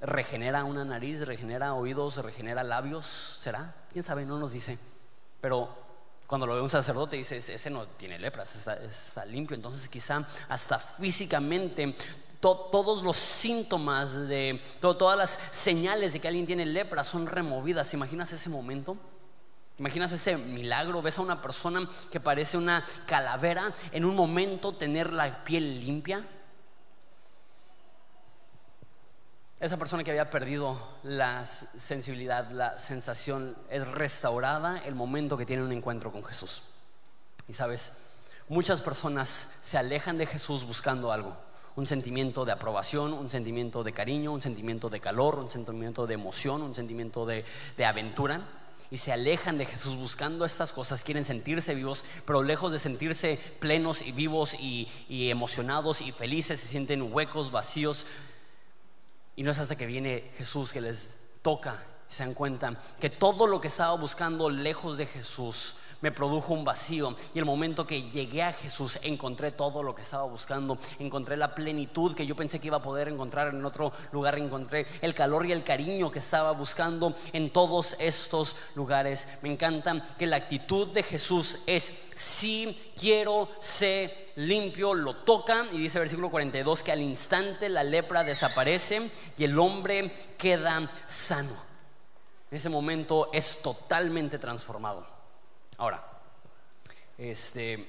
regenera 0.00 0.62
una 0.62 0.84
nariz, 0.84 1.26
regenera 1.26 1.74
oídos, 1.74 2.18
regenera 2.18 2.62
labios, 2.62 3.38
¿será? 3.40 3.74
¿Quién 3.92 4.04
sabe? 4.04 4.24
No 4.24 4.38
nos 4.38 4.52
dice. 4.52 4.78
Pero 5.40 5.68
cuando 6.28 6.46
lo 6.46 6.54
ve 6.54 6.60
un 6.60 6.70
sacerdote 6.70 7.16
dice, 7.16 7.38
ese 7.38 7.70
no 7.70 7.88
tiene 7.88 8.20
lepra, 8.20 8.44
está, 8.44 8.74
está 8.76 9.24
limpio. 9.24 9.56
Entonces 9.56 9.88
quizá 9.88 10.24
hasta 10.48 10.78
físicamente 10.78 11.92
todos 12.40 13.02
los 13.02 13.16
síntomas 13.16 14.28
de 14.28 14.60
todas 14.80 15.16
las 15.16 15.38
señales 15.50 16.12
de 16.12 16.20
que 16.20 16.28
alguien 16.28 16.46
tiene 16.46 16.64
lepra 16.66 17.04
son 17.04 17.26
removidas. 17.26 17.88
¿Te 17.90 17.96
imaginas 17.96 18.32
ese 18.32 18.48
momento? 18.48 18.96
imaginas 19.78 20.12
ese 20.12 20.36
milagro? 20.36 21.00
¿Ves 21.00 21.18
a 21.18 21.22
una 21.22 21.40
persona 21.40 21.88
que 22.10 22.20
parece 22.20 22.58
una 22.58 22.84
calavera 23.06 23.72
en 23.92 24.04
un 24.04 24.14
momento 24.14 24.74
tener 24.74 25.10
la 25.10 25.42
piel 25.42 25.80
limpia? 25.80 26.26
Esa 29.58 29.78
persona 29.78 30.04
que 30.04 30.10
había 30.10 30.28
perdido 30.28 30.78
la 31.02 31.46
sensibilidad, 31.46 32.50
la 32.50 32.78
sensación, 32.78 33.56
es 33.70 33.86
restaurada 33.88 34.78
el 34.84 34.94
momento 34.94 35.36
que 35.36 35.46
tiene 35.46 35.62
un 35.62 35.72
encuentro 35.72 36.12
con 36.12 36.24
Jesús. 36.24 36.62
Y 37.48 37.54
sabes, 37.54 37.92
muchas 38.48 38.82
personas 38.82 39.52
se 39.62 39.78
alejan 39.78 40.18
de 40.18 40.26
Jesús 40.26 40.64
buscando 40.64 41.10
algo 41.10 41.49
un 41.76 41.86
sentimiento 41.86 42.44
de 42.44 42.52
aprobación, 42.52 43.12
un 43.12 43.30
sentimiento 43.30 43.82
de 43.82 43.92
cariño, 43.92 44.32
un 44.32 44.42
sentimiento 44.42 44.88
de 44.88 45.00
calor, 45.00 45.38
un 45.38 45.50
sentimiento 45.50 46.06
de 46.06 46.14
emoción, 46.14 46.62
un 46.62 46.74
sentimiento 46.74 47.26
de, 47.26 47.44
aventura. 47.84 48.42
Y 48.90 48.96
se 48.96 49.12
alejan 49.12 49.56
de 49.56 49.66
Jesús 49.66 49.94
buscando 49.96 50.44
estas 50.44 50.72
cosas, 50.72 51.04
quieren 51.04 51.24
sentirse 51.24 51.76
vivos, 51.76 52.04
pero 52.26 52.42
lejos 52.42 52.72
de 52.72 52.80
sentirse 52.80 53.38
plenos 53.60 54.02
y 54.02 54.10
vivos 54.10 54.54
y, 54.54 54.88
y 55.08 55.30
emocionados 55.30 56.00
y 56.00 56.10
felices, 56.10 56.58
se 56.58 56.66
sienten 56.66 57.12
huecos, 57.12 57.52
vacíos. 57.52 58.04
Y 59.36 59.44
no 59.44 59.52
es 59.52 59.58
hasta 59.58 59.76
que 59.76 59.86
viene 59.86 60.32
Jesús 60.36 60.72
que 60.72 60.80
les 60.80 61.16
toca 61.42 61.84
y 62.08 62.12
se 62.12 62.24
dan 62.24 62.34
cuenta 62.34 62.76
que 62.98 63.10
todo 63.10 63.46
lo 63.46 63.60
que 63.60 63.68
estaba 63.68 63.94
buscando 63.94 64.50
lejos 64.50 64.98
de 64.98 65.06
Jesús 65.06 65.76
me 66.00 66.12
produjo 66.12 66.54
un 66.54 66.64
vacío. 66.64 67.14
Y 67.34 67.38
el 67.38 67.44
momento 67.44 67.86
que 67.86 68.10
llegué 68.10 68.42
a 68.42 68.52
Jesús 68.52 68.98
encontré 69.02 69.52
todo 69.52 69.82
lo 69.82 69.94
que 69.94 70.02
estaba 70.02 70.24
buscando, 70.24 70.78
encontré 70.98 71.36
la 71.36 71.54
plenitud 71.54 72.14
que 72.14 72.26
yo 72.26 72.36
pensé 72.36 72.58
que 72.58 72.68
iba 72.68 72.78
a 72.78 72.82
poder 72.82 73.08
encontrar 73.08 73.48
en 73.48 73.64
otro 73.64 73.92
lugar, 74.12 74.38
encontré 74.38 74.86
el 75.00 75.14
calor 75.14 75.46
y 75.46 75.52
el 75.52 75.64
cariño 75.64 76.10
que 76.10 76.18
estaba 76.18 76.52
buscando 76.52 77.14
en 77.32 77.50
todos 77.50 77.96
estos 77.98 78.56
lugares. 78.74 79.28
Me 79.42 79.52
encanta 79.52 80.14
que 80.18 80.26
la 80.26 80.36
actitud 80.36 80.88
de 80.88 81.02
Jesús 81.02 81.58
es, 81.66 82.10
si 82.14 82.92
quiero 82.98 83.48
ser 83.60 84.30
limpio, 84.36 84.94
lo 84.94 85.16
toca 85.16 85.66
y 85.72 85.78
dice 85.78 85.98
versículo 85.98 86.30
42 86.30 86.82
que 86.82 86.92
al 86.92 87.02
instante 87.02 87.68
la 87.68 87.84
lepra 87.84 88.24
desaparece 88.24 89.10
y 89.36 89.44
el 89.44 89.58
hombre 89.58 90.12
queda 90.38 90.90
sano. 91.06 91.70
En 92.50 92.56
ese 92.56 92.68
momento 92.68 93.30
es 93.32 93.62
totalmente 93.62 94.38
transformado. 94.38 95.19
Ahora, 95.80 96.04
este, 97.16 97.88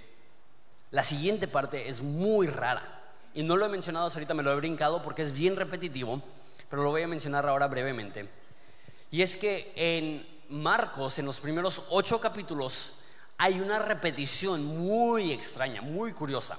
la 0.91 1.03
siguiente 1.03 1.49
parte 1.49 1.89
es 1.89 2.01
muy 2.01 2.47
rara. 2.47 3.01
Y 3.33 3.43
no 3.43 3.57
lo 3.57 3.65
he 3.65 3.69
mencionado 3.69 4.07
ahorita, 4.07 4.33
me 4.33 4.43
lo 4.43 4.53
he 4.53 4.55
brincado 4.55 5.03
porque 5.03 5.23
es 5.23 5.33
bien 5.33 5.57
repetitivo, 5.57 6.21
pero 6.69 6.83
lo 6.83 6.91
voy 6.91 7.01
a 7.01 7.07
mencionar 7.09 7.45
ahora 7.45 7.67
brevemente. 7.67 8.29
Y 9.11 9.21
es 9.21 9.35
que 9.35 9.73
en 9.75 10.25
Marcos, 10.47 11.19
en 11.19 11.25
los 11.25 11.41
primeros 11.41 11.83
ocho 11.89 12.21
capítulos, 12.21 12.93
hay 13.37 13.59
una 13.59 13.79
repetición 13.79 14.63
muy 14.63 15.33
extraña, 15.33 15.81
muy 15.81 16.13
curiosa. 16.13 16.57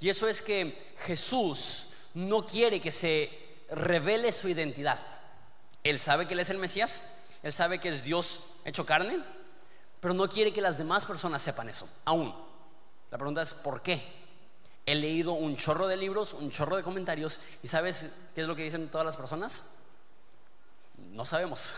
Y 0.00 0.08
eso 0.08 0.26
es 0.26 0.42
que 0.42 0.92
Jesús 1.06 1.90
no 2.14 2.44
quiere 2.44 2.80
que 2.80 2.90
se 2.90 3.30
revele 3.70 4.32
su 4.32 4.48
identidad. 4.48 4.98
Él 5.84 6.00
sabe 6.00 6.26
que 6.26 6.34
Él 6.34 6.40
es 6.40 6.50
el 6.50 6.58
Mesías, 6.58 7.04
Él 7.44 7.52
sabe 7.52 7.78
que 7.78 7.90
es 7.90 8.02
Dios 8.02 8.40
hecho 8.64 8.84
carne, 8.84 9.22
pero 10.04 10.12
no 10.12 10.28
quiere 10.28 10.52
que 10.52 10.60
las 10.60 10.76
demás 10.76 11.06
personas 11.06 11.40
sepan 11.40 11.70
eso, 11.70 11.88
aún. 12.04 12.34
La 13.10 13.16
pregunta 13.16 13.40
es, 13.40 13.54
¿por 13.54 13.80
qué? 13.80 14.04
He 14.84 14.94
leído 14.94 15.32
un 15.32 15.56
chorro 15.56 15.88
de 15.88 15.96
libros, 15.96 16.34
un 16.34 16.50
chorro 16.50 16.76
de 16.76 16.82
comentarios, 16.82 17.40
y 17.62 17.68
¿sabes 17.68 18.12
qué 18.34 18.42
es 18.42 18.46
lo 18.46 18.54
que 18.54 18.64
dicen 18.64 18.90
todas 18.90 19.06
las 19.06 19.16
personas? 19.16 19.64
No 20.98 21.24
sabemos. 21.24 21.74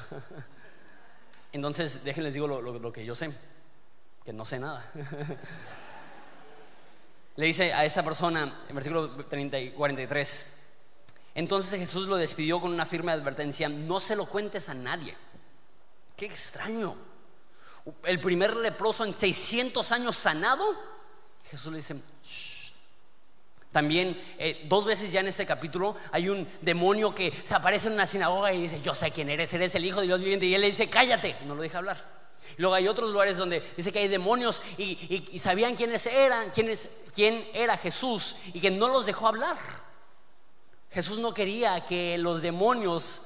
Entonces, 1.53 2.03
déjenles 2.03 2.35
digo 2.35 2.49
lo, 2.49 2.93
que 2.93 3.05
yo 3.05 3.15
sé, 3.15 3.33
que 4.25 4.33
no 4.33 4.45
sé 4.45 4.59
nada. 4.59 4.91
Le 7.37 7.47
dice 7.47 7.73
a 7.73 7.85
esa 7.85 8.03
persona, 8.03 8.65
en 8.69 8.75
versículo 8.75 9.25
30 9.25 9.61
y 9.61 9.71
43, 9.71 10.53
entonces 11.37 11.79
Jesús 11.79 12.09
lo 12.09 12.17
despidió 12.17 12.61
con 12.61 12.73
una 12.73 12.87
firme 12.87 13.13
advertencia, 13.13 13.69
no 13.69 14.01
se 14.01 14.17
lo 14.17 14.27
cuentes 14.27 14.69
a 14.69 14.75
nadie. 14.75 15.17
Qué 16.17 16.27
extraño 16.27 17.15
el 18.05 18.21
primer 18.21 18.57
leproso 18.57 19.05
en 19.05 19.15
600 19.15 19.93
años 19.93 20.17
sanado, 20.17 20.75
Jesús 21.51 21.71
le 21.71 21.79
dice, 21.79 21.97
También 23.71 24.21
eh, 24.39 24.65
dos 24.69 24.85
veces 24.85 25.13
ya 25.13 25.21
en 25.21 25.29
este 25.29 25.47
capítulo 25.47 25.97
hay 26.11 26.29
un 26.29 26.47
demonio 26.63 27.15
que 27.15 27.33
se 27.45 27.55
aparece 27.55 27.87
en 27.87 27.95
una 27.95 28.07
sinagoga 28.07 28.53
y 28.53 28.63
dice, 28.63 28.81
yo 28.83 28.95
sé 28.95 29.11
quién 29.13 29.31
eres, 29.31 29.53
eres 29.55 29.75
el 29.75 29.85
Hijo 29.85 30.01
de 30.01 30.07
Dios 30.07 30.21
viviente. 30.21 30.47
Y 30.47 30.55
él 30.55 30.63
le 30.63 30.69
dice, 30.69 30.89
cállate, 30.89 31.37
no 31.47 31.55
lo 31.55 31.63
deja 31.63 31.79
hablar. 31.79 32.17
Luego 32.59 32.75
hay 32.75 32.89
otros 32.89 33.11
lugares 33.11 33.37
donde 33.37 33.63
dice 33.77 33.93
que 33.93 34.01
hay 34.01 34.09
demonios 34.09 34.63
y, 34.79 35.39
sabían 35.39 35.77
quiénes 35.77 36.07
eran, 36.07 36.51
quién 36.51 37.49
era 37.53 37.77
Jesús 37.77 38.37
y 38.53 38.61
que 38.61 38.71
no 38.71 38.89
los 38.89 39.07
dejó 39.07 39.29
hablar. 39.29 39.59
Jesús 40.91 41.19
no 41.19 41.35
quería 41.35 41.87
que 41.87 42.19
los 42.19 42.43
demonios 42.43 43.23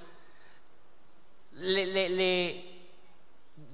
le 1.52 2.69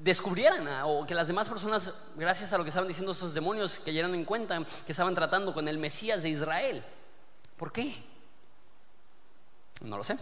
descubrieran 0.06 0.68
o 0.84 1.04
que 1.04 1.16
las 1.16 1.26
demás 1.26 1.48
personas, 1.48 1.92
gracias 2.14 2.52
a 2.52 2.58
lo 2.58 2.62
que 2.62 2.68
estaban 2.68 2.86
diciendo 2.86 3.10
esos 3.10 3.34
demonios, 3.34 3.80
que 3.80 3.98
en 3.98 4.24
cuenta 4.24 4.62
que 4.86 4.92
estaban 4.92 5.16
tratando 5.16 5.52
con 5.52 5.66
el 5.66 5.78
Mesías 5.78 6.22
de 6.22 6.28
Israel. 6.28 6.82
¿Por 7.56 7.72
qué? 7.72 7.92
No 9.80 9.96
lo 9.96 10.04
sé, 10.04 10.16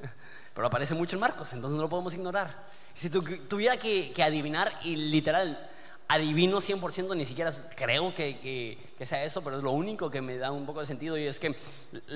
pero 0.54 0.66
aparece 0.66 0.94
mucho 0.94 1.16
en 1.16 1.20
Marcos, 1.20 1.50
entonces 1.54 1.76
no 1.76 1.82
lo 1.82 1.88
podemos 1.88 2.12
ignorar. 2.14 2.68
Si 2.92 3.08
tuviera 3.08 3.78
que, 3.78 4.12
adivinar, 4.22 4.70
y 4.82 4.96
literal, 4.96 5.70
adivino 6.08 6.58
100%, 6.58 7.16
ni 7.16 7.24
siquiera 7.24 7.50
creo 7.74 8.14
que, 8.14 8.78
que, 8.98 9.06
sea 9.06 9.24
eso, 9.24 9.42
pero 9.42 9.56
es 9.56 9.62
lo 9.62 9.70
único 9.70 10.10
que 10.10 10.20
me 10.20 10.36
da 10.36 10.50
un 10.50 10.66
poco 10.66 10.80
de 10.80 10.86
sentido 10.86 11.16
y 11.16 11.26
es 11.26 11.40
que 11.40 11.56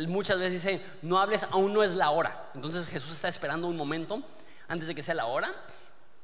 muchas 0.07 0.39
veces 0.39 0.63
dice, 0.63 0.83
no 1.01 1.19
hables, 1.19 1.45
aún 1.45 1.73
no 1.73 1.83
es 1.83 1.95
la 1.95 2.11
hora. 2.11 2.51
Entonces 2.55 2.87
Jesús 2.87 3.13
está 3.13 3.29
esperando 3.29 3.69
un 3.69 3.77
momento 3.77 4.23
antes 4.69 4.87
de 4.87 4.95
que 4.95 5.03
sea 5.03 5.15
la 5.15 5.27
hora 5.27 5.55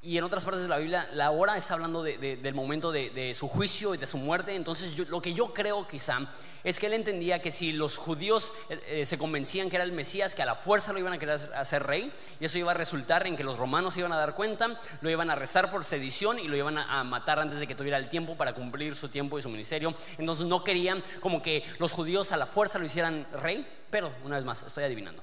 y 0.05 0.19
en 0.19 0.25
otras 0.25 0.45
partes 0.45 0.65
de 0.65 0.69
la 0.69 0.79
Biblia, 0.79 1.09
la 1.13 1.31
hora 1.31 1.57
está 1.57 1.75
hablando 1.75 2.03
del 2.03 2.55
momento 2.55 2.91
de, 2.91 3.35
su 3.39 3.47
juicio 3.47 3.95
y 3.95 3.99
de 3.99 4.09
su 4.09 4.19
muerte. 4.19 4.57
Entonces, 4.57 4.99
lo 5.09 5.23
que 5.23 5.33
yo 5.33 5.55
creo 5.55 5.87
quizá 5.87 6.19
es 6.65 6.81
que 6.81 6.87
él 6.87 6.95
entendía 6.95 7.41
que 7.41 7.53
si 7.53 7.73
los 7.73 7.99
judíos 7.99 8.53
eh, 8.69 8.81
eh, 8.89 9.05
se 9.05 9.17
convencían 9.17 9.71
que 9.71 9.77
era 9.77 9.85
el 9.85 9.93
Mesías, 9.93 10.35
que 10.35 10.43
a 10.43 10.47
la 10.47 10.57
fuerza 10.57 10.93
lo 10.93 10.99
iban 10.99 11.13
a 11.13 11.19
querer 11.19 11.39
hacer 11.55 11.85
rey, 11.85 12.13
y 12.41 12.45
eso 12.45 12.59
iba 12.59 12.73
a 12.73 12.75
resultar 12.75 13.29
en 13.29 13.37
que 13.37 13.45
los 13.45 13.59
romanos 13.59 13.95
se 13.95 14.01
iban 14.01 14.13
a 14.13 14.17
dar 14.17 14.35
cuenta, 14.35 14.77
lo 15.03 15.09
iban 15.09 15.31
a 15.31 15.35
arrestar 15.35 15.71
por 15.71 15.85
sedición 15.85 16.41
y 16.41 16.49
lo 16.49 16.57
iban 16.57 16.79
a, 16.79 17.05
matar 17.05 17.39
antes 17.39 17.61
de 17.61 17.69
que 17.69 17.77
tuviera 17.77 17.97
el 17.97 18.09
tiempo 18.09 18.37
para 18.37 18.55
cumplir 18.55 18.97
su 18.97 19.09
tiempo 19.09 19.39
y 19.39 19.43
su 19.43 19.51
ministerio. 19.51 19.95
Entonces, 20.19 20.47
no 20.47 20.65
querían 20.65 21.01
como 21.21 21.41
que 21.41 21.63
los 21.79 21.93
judíos 21.93 22.33
a 22.33 22.37
la 22.37 22.47
fuerza 22.47 22.81
lo 22.81 22.87
hicieran 22.87 23.25
rey, 23.41 23.65
pero 23.89 24.13
una 24.25 24.35
vez 24.35 24.45
más, 24.45 24.65
estoy 24.65 24.83
adivinando. 24.83 25.23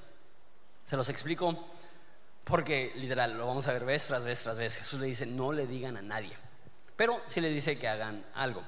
Se 0.86 0.96
los 0.96 1.08
explico 1.10 1.66
porque 2.50 2.92
literal, 2.96 3.38
lo 3.38 3.46
vamos 3.46 3.66
a 3.68 3.72
ver 3.72 3.84
vez 3.84 4.06
tras 4.06 4.24
vez 4.24 4.42
tras 4.42 4.58
vez. 4.58 4.76
Jesús 4.76 5.00
le 5.00 5.06
dice, 5.06 5.24
no 5.24 5.52
le 5.52 5.66
digan 5.66 5.96
a 5.96 6.02
nadie. 6.02 6.36
Pero 6.96 7.20
sí 7.26 7.40
les 7.40 7.54
dice 7.54 7.78
que 7.78 7.88
hagan 7.88 8.26
algo. 8.34 8.62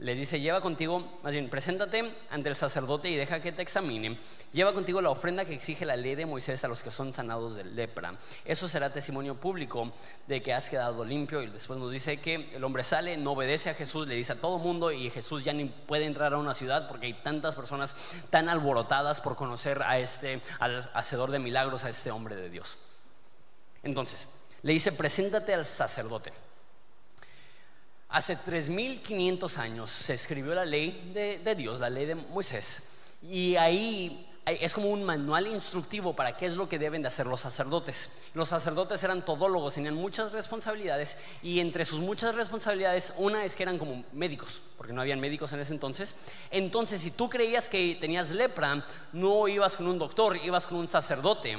les 0.00 0.18
dice, 0.18 0.40
lleva 0.40 0.60
contigo, 0.60 1.18
más 1.22 1.32
bien, 1.32 1.48
preséntate 1.48 2.14
ante 2.30 2.48
el 2.48 2.56
sacerdote 2.56 3.08
y 3.10 3.16
deja 3.16 3.40
que 3.40 3.52
te 3.52 3.62
examine. 3.62 4.18
Lleva 4.52 4.72
contigo 4.72 5.00
la 5.00 5.10
ofrenda 5.10 5.44
que 5.44 5.54
exige 5.54 5.84
la 5.84 5.96
ley 5.96 6.14
de 6.14 6.26
Moisés 6.26 6.64
a 6.64 6.68
los 6.68 6.82
que 6.82 6.90
son 6.90 7.12
sanados 7.12 7.54
de 7.54 7.64
lepra. 7.64 8.14
Eso 8.44 8.68
será 8.68 8.92
testimonio 8.92 9.34
público 9.34 9.92
de 10.26 10.42
que 10.42 10.52
has 10.52 10.68
quedado 10.68 11.04
limpio. 11.04 11.42
Y 11.42 11.46
después 11.46 11.78
nos 11.78 11.92
dice 11.92 12.20
que 12.20 12.50
el 12.54 12.64
hombre 12.64 12.82
sale, 12.82 13.16
no 13.16 13.32
obedece 13.32 13.70
a 13.70 13.74
Jesús, 13.74 14.06
le 14.06 14.14
dice 14.14 14.32
a 14.32 14.40
todo 14.40 14.58
mundo 14.58 14.90
y 14.90 15.10
Jesús 15.10 15.44
ya 15.44 15.52
ni 15.52 15.66
puede 15.66 16.06
entrar 16.06 16.34
a 16.34 16.38
una 16.38 16.54
ciudad 16.54 16.88
porque 16.88 17.06
hay 17.06 17.14
tantas 17.14 17.54
personas 17.54 17.94
tan 18.30 18.48
alborotadas 18.48 19.20
por 19.20 19.36
conocer 19.36 19.82
a 19.82 19.98
este, 19.98 20.40
al 20.58 20.90
hacedor 20.94 21.30
de 21.30 21.38
milagros, 21.38 21.84
a 21.84 21.90
este 21.90 22.10
hombre 22.10 22.36
de 22.36 22.50
Dios. 22.50 22.78
Entonces, 23.82 24.28
le 24.62 24.72
dice, 24.72 24.92
preséntate 24.92 25.54
al 25.54 25.64
sacerdote. 25.64 26.32
Hace 28.10 28.36
3.500 28.36 29.58
años 29.58 29.90
se 29.90 30.14
escribió 30.14 30.54
la 30.54 30.64
ley 30.64 31.12
de, 31.14 31.54
Dios, 31.54 31.78
la 31.78 31.88
ley 31.88 32.06
de 32.06 32.16
Moisés, 32.16 32.82
y 33.22 33.54
ahí 33.54 34.26
es 34.46 34.74
como 34.74 34.90
un 34.90 35.04
manual 35.04 35.46
instructivo 35.46 36.16
para 36.16 36.36
qué 36.36 36.46
es 36.46 36.56
lo 36.56 36.68
que 36.68 36.78
deben 36.78 37.02
de 37.02 37.08
hacer 37.08 37.26
los 37.26 37.40
sacerdotes. 37.40 38.10
Los 38.34 38.48
sacerdotes 38.48 39.04
eran 39.04 39.24
todólogos, 39.24 39.74
tenían 39.74 39.94
muchas 39.94 40.32
responsabilidades 40.32 41.18
y 41.40 41.60
entre 41.60 41.84
sus 41.84 42.00
muchas 42.00 42.34
responsabilidades 42.34 43.14
una 43.16 43.44
es 43.44 43.54
que 43.54 43.62
eran 43.62 43.78
como 43.78 44.02
médicos, 44.12 44.60
porque 44.76 44.92
no 44.92 45.02
habían 45.02 45.20
médicos 45.20 45.52
en 45.52 45.60
ese 45.60 45.72
entonces. 45.72 46.16
Entonces, 46.50 47.00
si 47.00 47.12
tú 47.12 47.30
creías 47.30 47.68
que 47.68 47.96
tenías 48.00 48.30
lepra, 48.30 48.84
no 49.12 49.46
ibas 49.46 49.76
con 49.76 49.86
un 49.86 50.00
doctor, 50.00 50.36
ibas 50.36 50.66
con 50.66 50.78
un 50.78 50.88
sacerdote. 50.88 51.56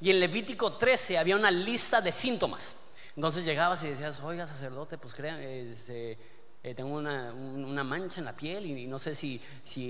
Y 0.00 0.10
en 0.10 0.20
Levítico 0.20 0.74
13 0.74 1.18
había 1.18 1.36
una 1.36 1.50
lista 1.50 2.00
de 2.00 2.12
síntomas. 2.12 2.74
Entonces 3.16 3.44
llegabas 3.44 3.82
y 3.84 3.88
decías, 3.88 4.20
oiga 4.20 4.46
sacerdote, 4.46 4.98
pues 4.98 5.14
crean, 5.14 5.40
este, 5.40 6.18
eh, 6.66 6.74
tengo 6.74 6.96
una, 6.96 7.84
mancha 7.84 8.20
en 8.20 8.24
la 8.24 8.34
piel 8.34 8.64
y, 8.64 8.86
no 8.86 8.98
sé 8.98 9.14
si, 9.14 9.38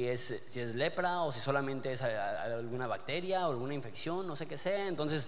es, 0.07 0.75
lepra 0.75 1.23
o 1.23 1.33
si 1.33 1.41
solamente 1.41 1.93
es 1.93 2.03
alguna 2.03 2.87
bacteria 2.87 3.49
o 3.49 3.53
alguna 3.53 3.75
infección, 3.75 4.27
no 4.27 4.35
sé 4.37 4.47
qué 4.47 4.59
sea. 4.59 4.89
Entonces 4.89 5.27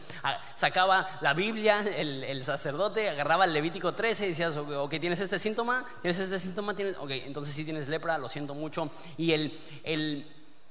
sacaba 0.57 1.19
la 1.21 1.33
Biblia, 1.35 1.81
el, 1.81 2.45
sacerdote, 2.45 3.09
agarraba 3.09 3.45
el 3.45 3.53
Levítico 3.53 3.95
13 3.95 4.25
y 4.25 4.29
decías, 4.31 4.57
ok, 4.57 4.91
¿tienes 5.01 5.21
este 5.21 5.39
síntoma? 5.39 5.87
¿Tienes 6.03 6.19
este 6.19 6.39
síntoma? 6.39 6.75
¿Tienes? 6.75 6.97
Ok, 6.99 7.11
entonces 7.11 7.55
si 7.55 7.65
tienes 7.65 7.89
lepra, 7.89 8.19
lo 8.19 8.29
siento 8.29 8.53
mucho. 8.53 8.91
Y 9.17 9.33
el 9.33 10.27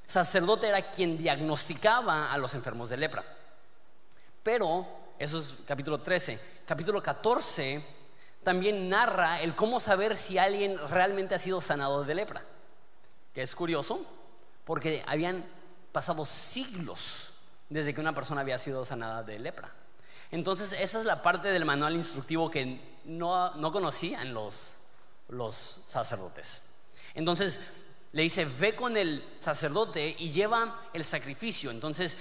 sacerdote 0.06 0.68
era 0.68 0.92
quien 0.92 1.18
diagnosticaba 1.18 2.32
a 2.32 2.38
los 2.38 2.54
enfermos 2.54 2.90
de 2.90 2.98
lepra. 2.98 3.24
Pero, 4.46 4.86
eso 5.18 5.40
es 5.40 5.56
capítulo 5.66 5.98
13 5.98 6.40
capítulo 6.68 7.02
14 7.02 7.84
también 8.44 8.90
narra 8.90 9.42
el 9.42 9.56
cómo 9.56 9.80
saber 9.80 10.16
si 10.16 10.38
alguien 10.38 10.78
realmente 10.88 11.34
ha 11.34 11.40
sido 11.40 11.62
sanado 11.62 12.04
de 12.04 12.14
lepra. 12.14 12.44
Que 13.34 13.42
es 13.42 13.56
curioso, 13.56 14.06
porque 14.66 15.04
habían 15.08 15.44
pasado 15.92 16.26
siglos 16.26 17.34
desde 17.70 17.96
que 17.96 18.02
una 18.02 18.14
persona 18.14 18.42
había 18.42 18.60
sido 18.60 18.86
sanada 18.86 19.24
de 19.24 19.40
lepra. 19.40 19.74
Entonces, 20.30 20.74
esa 20.74 21.00
es 21.00 21.06
la 21.06 21.24
parte 21.24 21.48
del 21.48 21.66
manual 21.66 21.96
instructivo 21.96 22.52
que 22.52 23.00
no, 23.06 23.56
no 23.56 23.72
conocían 23.72 24.32
los, 24.32 24.76
los 25.28 25.80
sacerdotes. 25.88 26.62
Entonces, 27.16 27.62
le 28.12 28.22
dice, 28.22 28.46
ve 28.46 28.76
con 28.76 28.96
el 28.96 29.28
sacerdote 29.40 30.16
y 30.20 30.32
lleva 30.32 30.84
el 30.94 31.04
sacrificio. 31.04 31.72
Entonces, 31.72 32.16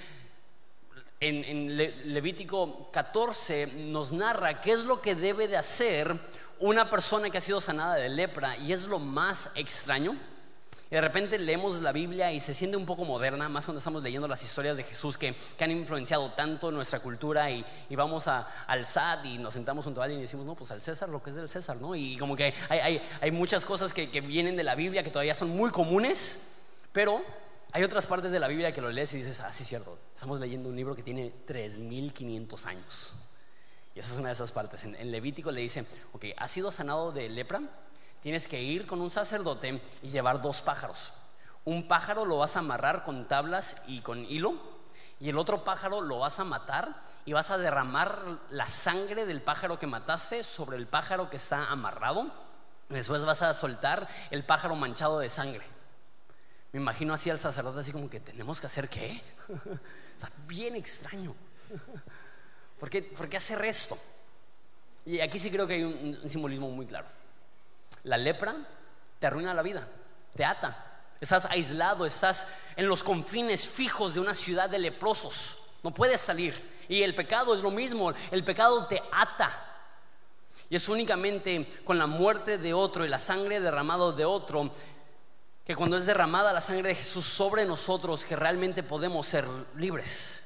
en, 1.19 1.77
Levítico 2.13 2.89
14 2.91 3.67
nos 3.67 4.11
narra 4.11 4.61
qué 4.61 4.71
es 4.71 4.83
lo 4.83 5.01
que 5.01 5.15
debe 5.15 5.47
de 5.47 5.57
hacer 5.57 6.15
una 6.59 6.89
persona 6.89 7.29
que 7.29 7.37
ha 7.37 7.41
sido 7.41 7.61
sanada 7.61 7.95
de 7.95 8.09
lepra 8.09 8.57
y 8.57 8.71
es 8.71 8.83
lo 8.85 8.99
más 8.99 9.49
extraño. 9.55 10.17
Y 10.91 10.93
de 10.93 11.01
repente 11.01 11.39
leemos 11.39 11.81
la 11.81 11.91
Biblia 11.91 12.31
y 12.31 12.39
se 12.39 12.53
siente 12.53 12.77
un 12.77 12.85
poco 12.85 13.05
moderna, 13.05 13.49
más 13.49 13.65
cuando 13.65 13.79
estamos 13.79 14.03
leyendo 14.03 14.27
las 14.27 14.43
historias 14.43 14.77
de 14.77 14.83
Jesús 14.83 15.17
que, 15.17 15.35
han 15.59 15.71
influenciado 15.71 16.29
tanto 16.33 16.69
nuestra 16.69 16.99
cultura 16.99 17.49
y, 17.49 17.65
vamos 17.89 18.27
a, 18.27 18.47
al 18.67 18.85
SAT 18.85 19.25
y 19.25 19.37
nos 19.39 19.55
sentamos 19.55 19.83
junto 19.83 20.01
a 20.01 20.03
alguien 20.03 20.19
y 20.19 20.23
decimos, 20.23 20.45
no, 20.45 20.53
pues 20.53 20.69
al 20.69 20.83
César 20.83 21.09
lo 21.09 21.23
que 21.23 21.31
es 21.31 21.35
del 21.35 21.49
César, 21.49 21.77
¿no? 21.77 21.95
Y 21.95 22.17
como 22.17 22.35
que 22.35 22.53
hay, 22.69 23.31
muchas 23.31 23.65
cosas 23.65 23.93
que, 23.93 24.11
que 24.11 24.21
vienen 24.21 24.55
de 24.55 24.63
la 24.63 24.75
Biblia 24.75 25.01
que 25.01 25.09
todavía 25.09 25.33
son 25.33 25.49
muy 25.49 25.71
comunes, 25.71 26.51
pero 26.91 27.23
hay 27.75 27.83
otras 27.83 28.07
partes 28.07 28.31
de 28.31 28.39
la 28.39 28.47
Biblia 28.47 28.71
que 28.71 28.79
lo 28.79 28.89
lees 28.89 29.13
y 29.15 29.17
dices, 29.17 29.41
ah, 29.41 29.51
sí, 29.51 29.65
cierto, 29.65 29.99
estamos 30.13 30.39
leyendo 30.39 30.69
un 30.69 30.77
libro 30.77 30.95
que 30.95 31.03
tiene 31.03 31.33
3.500 31.45 32.65
años. 32.67 33.11
Y 33.93 33.99
esa 33.99 34.13
es 34.13 34.17
una 34.17 34.29
de 34.29 34.33
esas 34.33 34.53
partes. 34.53 34.85
En, 34.85 35.11
Levítico 35.11 35.51
le 35.51 35.59
dice, 35.59 35.85
ok, 36.13 36.23
has 36.37 36.51
sido 36.51 36.71
sanado 36.71 37.11
de 37.11 37.27
lepra, 37.27 37.59
tienes 38.21 38.47
que 38.47 38.63
ir 38.63 38.87
con 38.87 39.01
un 39.01 39.09
sacerdote 39.09 39.81
y 40.01 40.07
llevar 40.07 40.41
dos 40.41 40.61
pájaros. 40.61 41.11
Un 41.65 41.85
pájaro 41.85 42.23
lo 42.23 42.37
vas 42.37 42.55
a 42.55 42.59
amarrar 42.59 43.03
con 43.03 43.27
tablas 43.27 43.81
y 43.87 43.99
con 43.99 44.19
hilo, 44.23 44.53
y 45.19 45.27
el 45.27 45.37
otro 45.37 45.65
pájaro 45.65 45.99
lo 45.99 46.19
vas 46.19 46.39
a 46.39 46.45
matar 46.45 46.95
y 47.25 47.33
vas 47.33 47.51
a 47.51 47.57
derramar 47.57 48.39
la 48.51 48.69
sangre 48.69 49.25
del 49.25 49.41
pájaro 49.41 49.77
que 49.79 49.85
mataste 49.85 50.43
sobre 50.43 50.77
el 50.77 50.87
pájaro 50.87 51.29
que 51.29 51.35
está 51.35 51.69
amarrado. 51.69 52.31
Después 52.87 53.25
vas 53.25 53.41
a 53.41 53.53
soltar 53.53 54.07
el 54.31 54.45
pájaro 54.45 54.77
manchado 54.77 55.19
de 55.19 55.27
sangre. 55.27 55.65
Me 56.75 56.81
imagino 56.81 57.13
así 57.13 57.29
al 57.29 57.39
sacerdote, 57.39 57.79
así 57.79 57.93
como 57.93 58.09
que 58.09 58.19
tenemos 58.19 58.59
que 58.59 58.65
hacer 58.65 58.89
qué. 58.89 59.21
bien 60.45 60.75
extraño. 60.75 61.33
¿Por 62.77 62.89
qué, 62.89 63.01
¿Por 63.01 63.29
qué 63.29 63.37
hacer 63.37 63.63
esto? 63.63 63.97
Y 65.05 65.21
aquí 65.21 65.39
sí 65.39 65.49
creo 65.49 65.65
que 65.65 65.75
hay 65.75 65.83
un, 65.85 66.29
simbolismo 66.29 66.69
muy 66.69 66.85
claro. 66.85 67.07
La 68.03 68.17
lepra 68.17 68.57
te 69.19 69.25
arruina 69.25 69.53
la 69.53 69.61
vida, 69.61 69.87
te 70.35 70.43
ata. 70.43 71.05
Estás 71.21 71.45
aislado, 71.45 72.05
estás 72.05 72.45
en 72.75 72.89
los 72.89 73.05
confines 73.05 73.65
fijos 73.65 74.13
de 74.13 74.19
una 74.19 74.33
ciudad 74.33 74.69
de 74.69 74.79
leprosos. 74.79 75.57
No 75.81 75.93
puedes 75.93 76.19
salir. 76.19 76.61
Y 76.89 77.03
el 77.03 77.15
pecado 77.15 77.55
es 77.55 77.61
lo 77.61 77.71
mismo. 77.71 78.11
El 78.31 78.43
pecado 78.43 78.85
te 78.87 79.01
ata. 79.13 79.75
Y 80.69 80.75
es 80.75 80.89
únicamente 80.89 81.79
con 81.85 81.97
la 81.97 82.05
muerte 82.05 82.57
de 82.57 82.73
otro 82.73 83.05
y 83.05 83.07
la 83.07 83.19
sangre 83.19 83.61
derramada 83.61 84.11
de 84.11 84.25
otro 84.25 84.73
que 85.65 85.75
cuando 85.75 85.97
es 85.97 86.05
derramada 86.05 86.53
la 86.53 86.61
sangre 86.61 86.89
de 86.89 86.95
Jesús 86.95 87.25
sobre 87.25 87.65
nosotros, 87.65 88.23
que 88.23 88.35
realmente 88.35 88.83
podemos 88.83 89.25
ser 89.25 89.47
libres. 89.75 90.43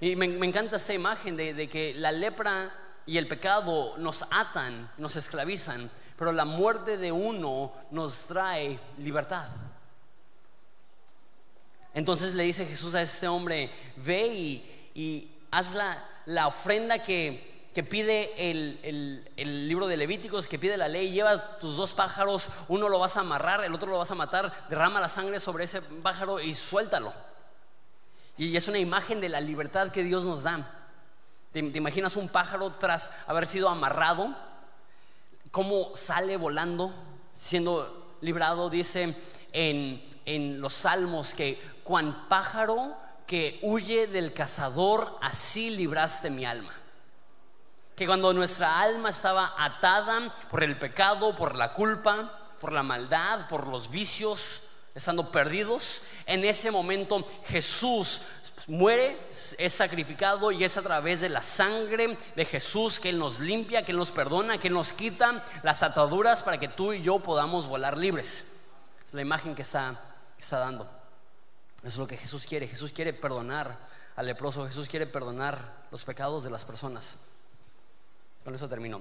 Y 0.00 0.14
me, 0.14 0.26
encanta 0.26 0.76
esta 0.76 0.92
imagen 0.92 1.36
de, 1.36 1.68
que 1.68 1.94
la 1.94 2.12
lepra 2.12 2.72
y 3.06 3.16
el 3.16 3.26
pecado 3.26 3.96
nos 3.96 4.24
atan, 4.30 4.90
nos 4.98 5.16
esclavizan, 5.16 5.90
pero 6.18 6.32
la 6.32 6.44
muerte 6.44 6.98
de 6.98 7.10
uno 7.10 7.72
nos 7.90 8.26
trae 8.26 8.78
libertad. 8.98 9.48
Entonces 11.94 12.34
le 12.34 12.44
dice 12.44 12.66
Jesús 12.66 12.94
a 12.94 13.02
este 13.02 13.26
hombre, 13.26 13.70
ve 13.96 14.26
y, 14.28 14.90
y 14.94 15.38
haz 15.50 15.74
la, 15.74 16.04
la 16.26 16.46
ofrenda 16.46 17.02
que, 17.02 17.49
que 17.74 17.84
pide 17.84 18.50
el, 18.50 19.68
libro 19.68 19.86
de 19.86 19.96
Levíticos, 19.96 20.48
que 20.48 20.58
pide 20.58 20.76
la 20.76 20.88
ley, 20.88 21.12
lleva 21.12 21.58
tus 21.58 21.76
dos 21.76 21.92
pájaros, 21.92 22.48
uno 22.68 22.88
lo 22.88 22.98
vas 22.98 23.16
a 23.16 23.20
amarrar, 23.20 23.64
el 23.64 23.74
otro 23.74 23.90
lo 23.90 23.98
vas 23.98 24.10
a 24.10 24.16
matar, 24.16 24.52
derrama 24.68 25.00
la 25.00 25.08
sangre 25.08 25.38
sobre 25.38 25.64
ese 25.64 25.80
pájaro 25.80 26.40
y 26.40 26.52
suéltalo. 26.52 27.12
Y 28.36 28.56
es 28.56 28.66
una 28.66 28.78
imagen 28.78 29.20
de 29.20 29.28
la 29.28 29.40
libertad 29.40 29.92
que 29.92 30.02
Dios 30.02 30.24
nos 30.24 30.42
da. 30.42 30.68
¿Te, 31.52 31.60
imaginas 31.60 32.16
un 32.16 32.28
pájaro 32.28 32.70
tras 32.70 33.12
haber 33.26 33.46
sido 33.46 33.68
amarrado? 33.68 34.34
¿Cómo 35.52 35.94
sale 35.94 36.36
volando, 36.36 36.92
siendo 37.32 38.16
librado? 38.20 38.68
Dice 38.68 39.14
en, 39.52 40.08
en 40.24 40.60
los 40.60 40.72
salmos 40.72 41.34
que 41.34 41.60
cuan 41.84 42.28
pájaro 42.28 42.96
que 43.26 43.60
huye 43.62 44.08
del 44.08 44.32
cazador, 44.32 45.18
así 45.20 45.70
libraste 45.70 46.30
mi 46.30 46.44
alma 46.44 46.79
que 48.00 48.06
cuando 48.06 48.32
nuestra 48.32 48.80
alma 48.80 49.10
estaba 49.10 49.52
atada 49.58 50.32
por 50.50 50.64
el 50.64 50.78
pecado, 50.78 51.36
por 51.36 51.54
la 51.54 51.74
culpa, 51.74 52.32
por 52.58 52.72
la 52.72 52.82
maldad, 52.82 53.46
por 53.46 53.66
los 53.66 53.90
vicios, 53.90 54.62
estando 54.94 55.30
perdidos, 55.30 56.00
en 56.24 56.46
ese 56.46 56.70
momento 56.70 57.22
Jesús 57.44 58.22
muere, 58.68 59.20
es 59.58 59.72
sacrificado 59.74 60.50
y 60.50 60.64
es 60.64 60.78
a 60.78 60.82
través 60.82 61.20
de 61.20 61.28
la 61.28 61.42
sangre 61.42 62.16
de 62.34 62.44
Jesús 62.46 62.98
que 62.98 63.10
Él 63.10 63.18
nos 63.18 63.38
limpia, 63.38 63.84
que 63.84 63.92
Él 63.92 63.98
nos 63.98 64.12
perdona, 64.12 64.56
que 64.56 64.68
Él 64.68 64.74
nos 64.74 64.94
quita 64.94 65.44
las 65.62 65.82
ataduras 65.82 66.42
para 66.42 66.58
que 66.58 66.68
tú 66.68 66.94
y 66.94 67.02
yo 67.02 67.18
podamos 67.18 67.66
volar 67.66 67.98
libres. 67.98 68.46
Es 69.06 69.12
la 69.12 69.20
imagen 69.20 69.54
que 69.54 69.60
está, 69.60 70.00
está 70.38 70.58
dando. 70.58 70.90
Es 71.84 71.98
lo 71.98 72.06
que 72.06 72.16
Jesús 72.16 72.46
quiere. 72.46 72.66
Jesús 72.66 72.92
quiere 72.92 73.12
perdonar 73.12 73.76
al 74.16 74.24
leproso, 74.24 74.66
Jesús 74.66 74.88
quiere 74.88 75.06
perdonar 75.06 75.84
los 75.90 76.02
pecados 76.02 76.42
de 76.42 76.48
las 76.48 76.64
personas. 76.64 77.16
Con 78.44 78.54
eso 78.54 78.68
termino. 78.68 79.00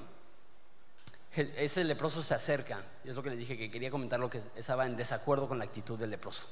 Ese 1.32 1.84
leproso 1.84 2.24
se 2.24 2.34
acerca, 2.34 2.84
y 3.04 3.10
es 3.10 3.16
lo 3.16 3.24
que 3.24 3.30
les 3.30 3.40
dije, 3.40 3.58
que 3.58 3.70
quería 3.70 3.92
comentar 3.92 4.20
lo 4.20 4.30
que 4.30 4.42
estaba 4.56 4.86
en 4.86 4.96
desacuerdo 4.96 5.48
con 5.48 5.60
la 5.60 5.66
actitud 5.66 5.98
del 5.98 6.10
leproso. 6.10 6.48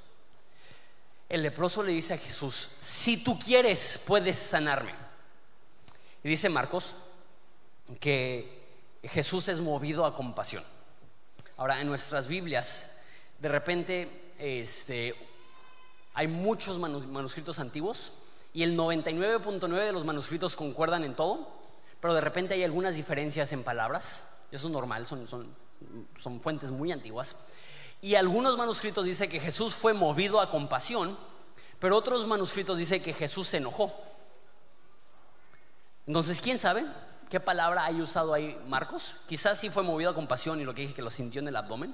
El 1.28 1.42
leproso 1.42 1.84
le 1.84 1.92
dice 1.92 2.14
a 2.14 2.18
Jesús, 2.18 2.70
si 2.80 3.24
tú 3.24 3.38
quieres, 3.38 4.02
puedes 4.06 4.38
sanarme. 4.38 4.94
Y 6.24 6.30
dice 6.30 6.48
Marcos 6.48 6.96
que 8.00 8.58
Jesús 9.04 9.48
es 9.48 9.60
movido 9.60 10.06
a 10.06 10.16
compasión. 10.16 10.64
Ahora, 11.58 11.82
en 11.82 11.88
nuestras 11.88 12.28
Biblias, 12.28 12.92
de 13.40 13.50
repente, 13.50 14.34
este, 14.38 15.16
hay 16.14 16.28
muchos 16.28 16.80
manuscritos 16.80 17.60
antiguos 17.60 18.12
y 18.54 18.64
el 18.64 18.78
99.9 18.78 19.86
de 19.86 19.92
los 19.92 20.06
manuscritos 20.06 20.56
concuerdan 20.56 21.04
en 21.04 21.16
todo, 21.16 21.57
pero 22.02 22.14
de 22.14 22.22
repente 22.22 22.54
hay 22.54 22.64
algunas 22.64 22.96
diferencias 22.96 23.52
en 23.54 23.64
palabras. 23.64 24.28
Eso 24.52 24.68
es 24.68 24.74
normal, 24.74 25.06
son, 25.06 25.28
son, 25.28 25.54
son 26.20 26.42
fuentes 26.42 26.72
muy 26.72 26.92
antiguas. 26.92 27.36
Y 28.02 28.16
algunos 28.16 28.58
manuscritos 28.58 29.06
dicen 29.06 29.30
que 29.30 29.40
Jesús 29.40 29.74
fue 29.74 29.94
movido 29.94 30.40
a 30.40 30.50
compasión, 30.50 31.18
pero 31.80 31.98
otros 31.98 32.26
manuscritos 32.28 32.78
dicen 32.78 33.02
que 33.02 33.14
Jesús 33.14 33.48
se 33.48 33.58
enojó. 33.58 33.94
Entonces, 36.06 36.40
¿quién 36.40 36.60
sabe 36.60 36.86
qué 37.30 37.40
palabra 37.40 37.86
hay 37.86 38.02
usado 38.02 38.34
ahí 38.34 38.58
Marcos? 38.68 39.16
Quizás 39.28 39.60
sí 39.60 39.70
fue 39.70 39.84
movido 39.84 40.12
a 40.12 40.16
compasión 40.16 40.60
y 40.62 40.64
lo 40.64 40.74
que 40.74 40.84
dije 40.84 40.94
que 40.94 41.02
lo 41.02 41.10
sintió 41.10 41.42
en 41.42 41.48
el 41.48 41.56
abdomen. 41.56 41.94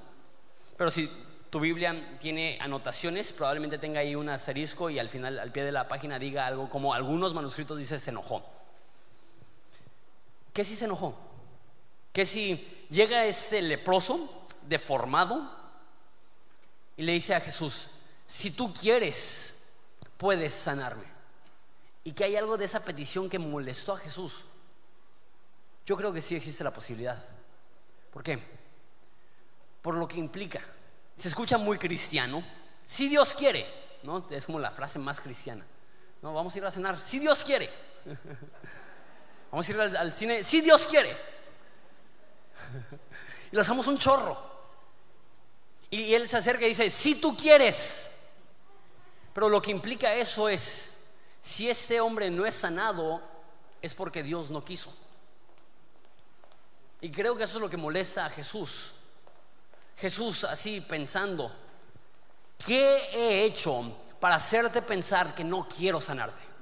Pero 0.76 0.90
si 0.90 1.10
tu 1.50 1.58
Biblia 1.58 2.16
tiene 2.18 2.58
anotaciones, 2.60 3.32
probablemente 3.32 3.78
tenga 3.78 4.00
ahí 4.00 4.14
un 4.14 4.28
asterisco 4.28 4.90
y 4.90 4.98
al 4.98 5.08
final, 5.08 5.38
al 5.38 5.52
pie 5.52 5.64
de 5.64 5.72
la 5.72 5.88
página 5.88 6.18
diga 6.18 6.46
algo 6.46 6.68
como 6.68 6.94
algunos 6.94 7.34
manuscritos 7.34 7.78
dice 7.78 7.98
se 7.98 8.10
enojó. 8.10 8.44
¿Qué 10.54 10.64
si 10.64 10.74
se 10.74 10.86
enojó? 10.86 11.14
¿Qué 12.14 12.24
si 12.24 12.86
llega 12.88 13.26
este 13.26 13.60
leproso 13.60 14.46
deformado 14.62 15.50
y 16.96 17.02
le 17.02 17.12
dice 17.12 17.34
a 17.34 17.40
Jesús, 17.40 17.90
si 18.26 18.52
tú 18.52 18.72
quieres, 18.72 19.66
puedes 20.16 20.54
sanarme? 20.54 21.14
y 22.04 22.12
que 22.12 22.24
hay 22.24 22.36
algo 22.36 22.56
de 22.56 22.66
esa 22.66 22.84
petición 22.84 23.30
que 23.30 23.38
molestó 23.38 23.94
a 23.94 23.96
Jesús. 23.96 24.44
Yo 25.86 25.96
creo 25.96 26.12
que 26.12 26.20
sí 26.20 26.36
existe 26.36 26.62
la 26.62 26.72
posibilidad. 26.72 27.22
¿Por 28.12 28.22
qué? 28.22 28.38
Por 29.80 29.94
lo 29.94 30.06
que 30.06 30.18
implica. 30.18 30.60
Se 31.16 31.28
escucha 31.28 31.56
muy 31.56 31.78
cristiano. 31.78 32.44
Si 32.84 33.08
Dios 33.08 33.34
quiere, 33.34 33.66
¿no? 34.02 34.26
Es 34.30 34.44
como 34.44 34.60
la 34.60 34.70
frase 34.70 34.98
más 34.98 35.20
cristiana. 35.20 35.64
No, 36.20 36.34
vamos 36.34 36.54
a 36.54 36.58
ir 36.58 36.64
a 36.64 36.70
cenar. 36.70 37.00
Si 37.00 37.18
Dios 37.18 37.42
quiere. 37.42 37.70
Vamos 39.54 39.68
a 39.68 39.70
ir 39.70 39.80
al, 39.80 40.12
cine. 40.12 40.42
Si 40.42 40.60
Dios 40.60 40.84
quiere. 40.84 41.16
Y 43.52 43.54
le 43.54 43.60
hacemos 43.60 43.86
un 43.86 43.96
chorro. 43.98 44.36
Y, 45.90 46.00
y 46.00 46.14
él 46.16 46.28
se 46.28 46.38
acerca 46.38 46.64
y 46.64 46.70
dice, 46.70 46.90
si 46.90 47.14
tú 47.14 47.36
quieres. 47.36 48.10
Pero 49.32 49.48
lo 49.48 49.62
que 49.62 49.70
implica 49.70 50.12
eso 50.12 50.48
es 50.48 50.96
si 51.40 51.70
este 51.70 52.00
hombre 52.00 52.30
no 52.30 52.44
es 52.44 52.56
sanado, 52.56 53.22
es 53.80 53.94
porque 53.94 54.24
Dios 54.24 54.50
no 54.50 54.64
quiso. 54.64 54.92
Y 57.00 57.12
creo 57.12 57.36
que 57.36 57.44
eso 57.44 57.58
es 57.58 57.62
lo 57.62 57.70
que 57.70 57.76
molesta 57.76 58.26
a 58.26 58.30
Jesús. 58.30 58.94
Jesús 59.98 60.42
así 60.42 60.80
pensando, 60.80 61.54
¿qué 62.66 63.08
he 63.12 63.44
hecho 63.44 63.96
para 64.18 64.34
hacerte 64.34 64.82
pensar 64.82 65.32
que 65.32 65.44
no 65.44 65.68
quiero 65.68 66.00
sanarte? 66.00 66.53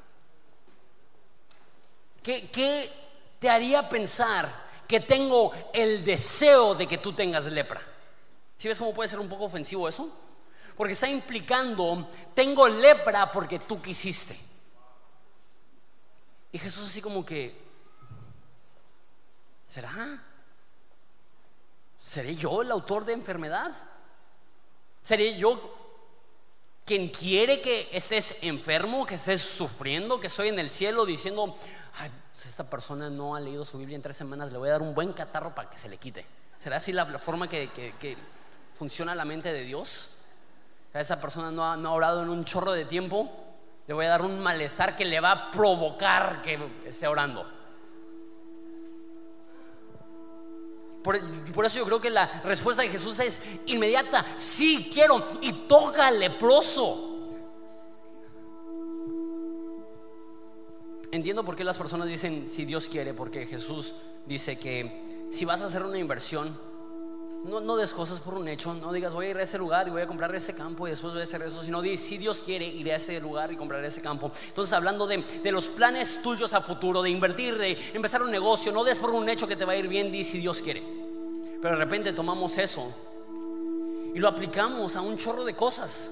¿Qué, 2.23 2.93
te 3.39 3.51
haría 3.51 3.89
pensar 3.89 4.49
que 4.87 5.01
tengo 5.01 5.53
el 5.73 6.05
deseo 6.05 6.75
de 6.75 6.87
que 6.87 6.99
tú 6.99 7.13
tengas 7.13 7.45
lepra? 7.47 7.81
¿Sí 8.57 8.69
ves 8.69 8.79
cómo 8.79 8.95
puede 8.95 9.09
ser 9.09 9.19
un 9.19 9.29
poco 9.29 9.45
ofensivo 9.45 9.89
eso? 9.89 10.09
Porque 10.77 10.93
está 10.93 11.09
implicando, 11.09 12.09
tengo 12.35 12.69
lepra 12.69 13.31
porque 13.31 13.59
tú 13.59 13.83
quisiste. 13.83 14.39
Y 16.53 16.59
Jesús 16.59 16.89
así 16.89 17.01
como 17.01 17.25
que, 17.25 17.57
¿será? 19.67 20.23
¿Seré 22.01 22.37
yo 22.37 22.63
el 22.63 22.71
autor 22.71 23.05
de 23.05 23.15
enfermedad? 23.15 23.73
¿Seré 25.03 25.37
yo 25.37 25.79
quien 26.85 27.09
quiere 27.09 27.61
que 27.61 27.89
estés 27.93 28.37
enfermo, 28.43 29.07
que 29.07 29.15
estés 29.15 29.41
sufriendo, 29.41 30.21
que 30.21 30.27
estoy 30.27 30.49
en 30.49 30.59
el 30.59 30.69
cielo 30.69 31.07
diciendo, 31.07 31.57
Ay, 31.99 32.11
esta 32.33 32.65
persona 32.65 33.11
no 33.11 33.35
ha 33.37 33.41
leído 33.41 33.65
su 33.65 33.79
Biblia 33.79 33.97
en 33.97 34.03
tres 34.03 34.17
semanas, 34.17 34.51
le 34.53 34.59
voy 34.59 34.69
a 34.69 34.73
dar 34.73 34.83
un 34.83 34.95
buen 34.95 35.13
catarro 35.13 35.55
para 35.55 35.69
que 35.69 35.77
se 35.77 35.89
le 35.89 35.99
quite? 35.99 36.25
¿Será 36.59 36.77
así 36.77 36.93
la, 36.93 37.07
forma 37.19 37.49
que, 37.49 38.17
funciona 38.75 39.15
la 39.15 39.25
mente 39.25 39.53
de 39.53 39.63
Dios? 39.63 40.11
Esa 40.95 41.21
persona 41.21 41.51
no 41.51 41.71
ha, 41.71 41.77
no 41.77 41.91
ha 41.91 41.93
orado 41.93 42.23
en 42.23 42.29
un 42.29 42.45
chorro 42.45 42.73
de 42.73 42.85
tiempo 42.85 43.43
le 43.87 43.95
voy 43.95 44.07
a 44.07 44.11
dar 44.11 44.23
un 44.23 44.41
malestar 44.41 44.97
que 44.97 45.05
le 45.05 45.21
va 45.21 45.33
a 45.33 45.51
provocar 45.51 46.41
que 46.43 46.59
esté 46.87 47.07
orando. 47.07 47.45
Por, 51.03 51.17
eso 51.67 51.79
yo 51.79 51.85
creo 51.85 52.01
que 52.01 52.11
la 52.11 52.27
respuesta 52.45 52.83
de 52.83 52.89
Jesús 52.89 53.19
es 53.19 53.43
inmediata. 53.67 54.25
Sí, 54.37 54.89
quiero. 54.93 55.23
Y 55.41 55.53
toca 55.67 56.07
al 56.07 56.21
leproso. 56.21 57.12
Entiendo 61.13 61.45
por 61.45 61.57
qué 61.57 61.63
las 61.63 61.77
personas 61.77 62.09
dicen 62.09 62.47
si 62.47 62.65
Dios 62.65 62.89
quiere, 62.89 63.13
porque 63.13 63.45
Jesús 63.45 63.95
dice 64.25 64.59
que 64.59 65.27
si 65.31 65.45
vas 65.45 65.61
a 65.61 65.67
hacer 65.67 65.83
una 65.83 65.99
inversión, 65.99 66.59
no, 67.45 67.61
no 67.61 67.77
des 67.77 67.93
cosas 67.93 68.19
por 68.19 68.33
un 68.33 68.49
hecho, 68.49 68.73
no 68.73 68.91
digas 68.95 69.13
voy 69.13 69.27
a 69.27 69.31
ir 69.33 69.37
a 69.37 69.43
ese 69.43 69.59
lugar 69.59 69.87
y 69.87 69.91
voy 69.91 70.01
a 70.01 70.07
comprar 70.07 70.35
ese 70.35 70.55
campo 70.55 70.87
y 70.87 70.91
después 70.91 71.13
voy 71.13 71.21
a 71.21 71.25
hacer 71.25 71.43
eso, 71.43 71.63
sino 71.63 71.83
di 71.83 71.99
si 71.99 72.17
Dios 72.17 72.39
quiere 72.39 72.65
ir 72.65 72.91
a 72.91 72.97
ese 72.97 73.21
lugar 73.21 73.53
y 73.53 73.59
comprar 73.59 73.85
ese 73.85 74.01
campo. 74.01 74.33
Entonces 74.49 74.73
hablando 74.73 75.07
de, 75.07 75.23
los 75.53 75.67
planes 75.67 76.23
tuyos 76.23 76.55
a 76.55 76.63
futuro, 76.63 77.03
de 77.03 77.11
invertir, 77.11 77.59
de 77.59 77.77
empezar 77.93 78.23
un 78.23 78.31
negocio, 78.31 78.73
no 78.73 78.83
des 78.83 78.99
por 78.99 79.11
un 79.11 79.29
hecho 79.29 79.47
que 79.47 79.57
te 79.57 79.67
va 79.67 79.73
a 79.73 79.77
ir 79.77 79.89
bien, 79.89 80.11
di 80.11 80.25
si 80.25 80.39
Dios 80.39 80.63
quiere. 80.63 80.83
Pero 81.61 81.75
de 81.77 81.85
repente 81.85 82.15
tomamos 82.15 82.57
eso 82.57 82.91
y 84.15 84.19
lo 84.19 84.29
aplicamos 84.29 84.97
a 84.97 85.03
un 85.03 85.19
chorro 85.19 85.45
de 85.45 85.55
cosas. 85.55 86.11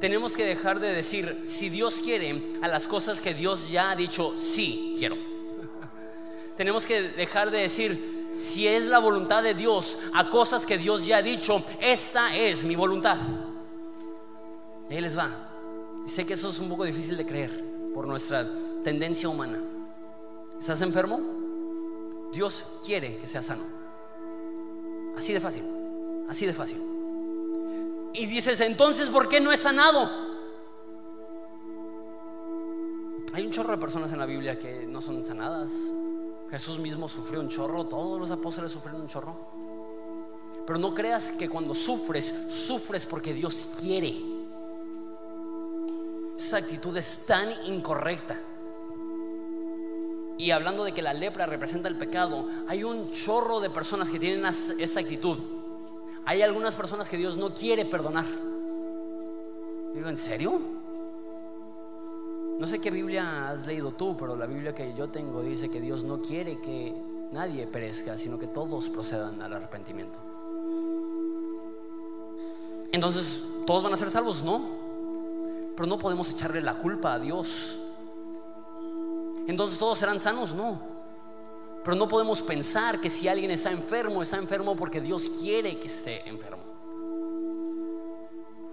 Tenemos 0.00 0.32
que 0.32 0.44
dejar 0.44 0.78
de 0.78 0.92
decir 0.92 1.40
si 1.44 1.68
Dios 1.68 1.96
quiere 1.96 2.58
a 2.62 2.68
las 2.68 2.86
cosas 2.86 3.20
que 3.20 3.34
Dios 3.34 3.68
ya 3.68 3.90
ha 3.90 3.96
dicho 3.96 4.34
sí 4.36 4.94
quiero. 4.98 5.16
Tenemos 6.56 6.86
que 6.86 7.02
dejar 7.02 7.50
de 7.50 7.58
decir 7.58 8.28
si 8.32 8.66
es 8.68 8.86
la 8.86 8.98
voluntad 8.98 9.42
de 9.42 9.54
Dios 9.54 9.98
a 10.12 10.30
cosas 10.30 10.66
que 10.66 10.78
Dios 10.78 11.06
ya 11.06 11.18
ha 11.18 11.22
dicho, 11.22 11.62
esta 11.80 12.36
es 12.36 12.64
mi 12.64 12.76
voluntad. 12.76 13.16
Y 14.88 14.94
ahí 14.94 15.00
les 15.00 15.16
va. 15.16 15.30
sé 16.06 16.26
que 16.26 16.34
eso 16.34 16.48
es 16.48 16.58
un 16.58 16.68
poco 16.68 16.84
difícil 16.84 17.16
de 17.16 17.26
creer 17.26 17.64
por 17.94 18.06
nuestra 18.06 18.48
tendencia 18.84 19.28
humana. 19.28 19.60
¿Estás 20.58 20.82
enfermo? 20.82 21.20
Dios 22.32 22.64
quiere 22.84 23.18
que 23.18 23.26
seas 23.26 23.46
sano. 23.46 23.64
Así 25.16 25.32
de 25.32 25.40
fácil, 25.40 25.64
así 26.28 26.46
de 26.46 26.52
fácil. 26.52 26.97
Y 28.12 28.26
dices, 28.26 28.60
entonces, 28.60 29.08
¿por 29.10 29.28
qué 29.28 29.40
no 29.40 29.52
es 29.52 29.60
sanado? 29.60 30.10
Hay 33.34 33.44
un 33.44 33.52
chorro 33.52 33.72
de 33.72 33.78
personas 33.78 34.10
en 34.12 34.18
la 34.18 34.26
Biblia 34.26 34.58
que 34.58 34.86
no 34.86 35.00
son 35.00 35.24
sanadas. 35.24 35.70
Jesús 36.50 36.78
mismo 36.78 37.08
sufrió 37.08 37.40
un 37.40 37.48
chorro, 37.48 37.86
todos 37.86 38.18
los 38.18 38.30
apóstoles 38.30 38.72
sufrieron 38.72 39.02
un 39.02 39.08
chorro. 39.08 39.36
Pero 40.66 40.78
no 40.78 40.94
creas 40.94 41.32
que 41.32 41.48
cuando 41.48 41.74
sufres, 41.74 42.34
sufres 42.48 43.06
porque 43.06 43.32
Dios 43.34 43.68
quiere. 43.80 44.14
Esa 46.36 46.58
actitud 46.58 46.96
es 46.96 47.26
tan 47.26 47.66
incorrecta. 47.66 48.38
Y 50.38 50.50
hablando 50.52 50.84
de 50.84 50.92
que 50.92 51.02
la 51.02 51.12
lepra 51.12 51.46
representa 51.46 51.88
el 51.88 51.98
pecado, 51.98 52.48
hay 52.68 52.84
un 52.84 53.10
chorro 53.10 53.60
de 53.60 53.70
personas 53.70 54.08
que 54.08 54.20
tienen 54.20 54.44
esta 54.78 55.00
actitud. 55.00 55.38
Hay 56.28 56.42
algunas 56.42 56.74
personas 56.74 57.08
que 57.08 57.16
Dios 57.16 57.38
no 57.38 57.54
quiere 57.54 57.86
perdonar. 57.86 58.26
Digo, 59.94 60.10
¿en 60.10 60.18
serio? 60.18 60.60
No 62.58 62.66
sé 62.66 62.80
qué 62.80 62.90
Biblia 62.90 63.48
has 63.48 63.66
leído 63.66 63.92
tú, 63.92 64.14
pero 64.14 64.36
la 64.36 64.44
Biblia 64.44 64.74
que 64.74 64.92
yo 64.92 65.08
tengo 65.08 65.40
dice 65.40 65.70
que 65.70 65.80
Dios 65.80 66.04
no 66.04 66.20
quiere 66.20 66.60
que 66.60 66.94
nadie 67.32 67.66
perezca, 67.66 68.18
sino 68.18 68.38
que 68.38 68.46
todos 68.46 68.90
procedan 68.90 69.40
al 69.40 69.54
arrepentimiento. 69.54 70.18
Entonces, 72.92 73.42
¿todos 73.66 73.84
van 73.84 73.94
a 73.94 73.96
ser 73.96 74.10
salvos? 74.10 74.42
No. 74.42 74.60
Pero 75.76 75.86
no 75.86 75.98
podemos 75.98 76.30
echarle 76.30 76.60
la 76.60 76.74
culpa 76.74 77.14
a 77.14 77.18
Dios. 77.18 77.78
Entonces, 79.46 79.78
¿todos 79.78 79.96
serán 79.96 80.20
sanos? 80.20 80.52
No. 80.52 80.97
Pero 81.84 81.96
no 81.96 82.08
podemos 82.08 82.42
pensar 82.42 83.00
que 83.00 83.10
si 83.10 83.28
alguien 83.28 83.50
está 83.50 83.70
enfermo, 83.70 84.22
está 84.22 84.36
enfermo 84.36 84.76
porque 84.76 85.00
Dios 85.00 85.30
quiere 85.40 85.78
que 85.78 85.86
esté 85.86 86.28
enfermo. 86.28 86.62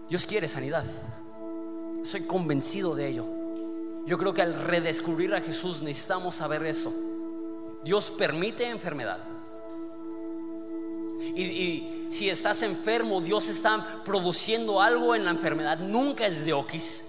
Dios 0.09 0.25
quiere 0.25 0.47
sanidad. 0.47 0.85
Soy 2.03 2.21
convencido 2.21 2.95
de 2.95 3.07
ello. 3.07 3.25
Yo 4.05 4.17
creo 4.17 4.33
que 4.33 4.41
al 4.41 4.53
redescubrir 4.53 5.33
a 5.33 5.41
Jesús 5.41 5.81
necesitamos 5.81 6.35
saber 6.35 6.63
eso. 6.65 6.93
Dios 7.83 8.11
permite 8.11 8.69
enfermedad. 8.69 9.19
Y, 11.35 12.07
si 12.09 12.29
estás 12.29 12.61
enfermo, 12.61 13.19
Dios 13.19 13.49
está 13.49 14.03
produciendo 14.05 14.81
algo 14.81 15.15
en 15.15 15.25
la 15.25 15.31
enfermedad. 15.31 15.79
Nunca 15.79 16.25
es 16.25 16.45
de 16.45 16.53
oquis. 16.53 17.05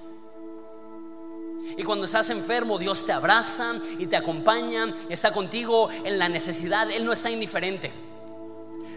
Y 1.77 1.83
cuando 1.83 2.05
estás 2.05 2.31
enfermo, 2.31 2.79
Dios 2.79 3.05
te 3.05 3.13
abraza 3.13 3.75
y 3.99 4.07
te 4.07 4.17
acompaña, 4.17 4.95
está 5.09 5.33
contigo 5.33 5.89
en 6.05 6.19
la 6.19 6.29
necesidad. 6.29 6.91
Él 6.91 7.05
no 7.05 7.13
está 7.13 7.31
indiferente. 7.31 7.93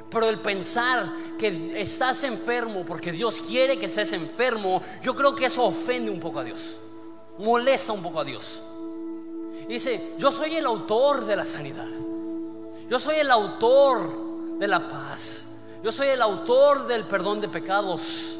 Pero 0.09 0.27
el 0.27 0.39
pensar 0.39 1.11
que 1.37 1.79
estás 1.79 2.23
enfermo 2.23 2.83
porque 2.85 3.11
Dios 3.11 3.41
quiere 3.41 3.77
que 3.77 3.85
estés 3.85 4.13
enfermo, 4.13 4.81
yo 5.03 5.15
creo 5.15 5.35
que 5.35 5.45
eso 5.45 5.63
ofende 5.63 6.09
un 6.09 6.19
poco 6.19 6.39
a 6.39 6.43
Dios. 6.43 6.77
Molesta 7.37 7.93
un 7.93 8.01
poco 8.01 8.19
a 8.19 8.23
Dios. 8.23 8.61
Dice, 9.67 10.13
yo 10.17 10.31
soy 10.31 10.55
el 10.55 10.65
autor 10.65 11.25
de 11.25 11.35
la 11.35 11.45
sanidad. 11.45 11.87
Yo 12.89 12.97
soy 12.97 13.17
el 13.17 13.29
autor 13.29 14.57
de 14.57 14.67
la 14.67 14.87
paz. 14.87 15.45
Yo 15.83 15.91
soy 15.91 16.07
el 16.07 16.21
autor 16.23 16.87
del 16.87 17.05
perdón 17.05 17.39
de 17.39 17.49
pecados. 17.49 18.38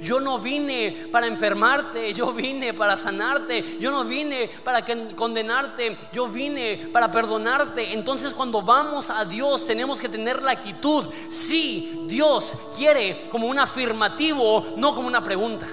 Yo 0.00 0.20
no 0.20 0.38
vine 0.38 1.06
para 1.10 1.26
enfermarte, 1.26 2.12
yo 2.12 2.32
vine 2.32 2.74
para 2.74 2.96
sanarte, 2.96 3.78
yo 3.78 3.90
no 3.90 4.04
vine 4.04 4.50
para 4.62 4.84
condenarte, 5.14 5.96
yo 6.12 6.28
vine 6.28 6.88
para 6.92 7.10
perdonarte. 7.10 7.92
Entonces 7.92 8.34
cuando 8.34 8.62
vamos 8.62 9.10
a 9.10 9.24
Dios 9.24 9.66
tenemos 9.66 10.00
que 10.00 10.08
tener 10.08 10.42
la 10.42 10.52
actitud, 10.52 11.04
sí, 11.28 12.04
Dios 12.06 12.54
quiere 12.76 13.28
como 13.30 13.46
un 13.46 13.58
afirmativo, 13.58 14.74
no 14.76 14.94
como 14.94 15.08
una 15.08 15.24
pregunta. 15.24 15.66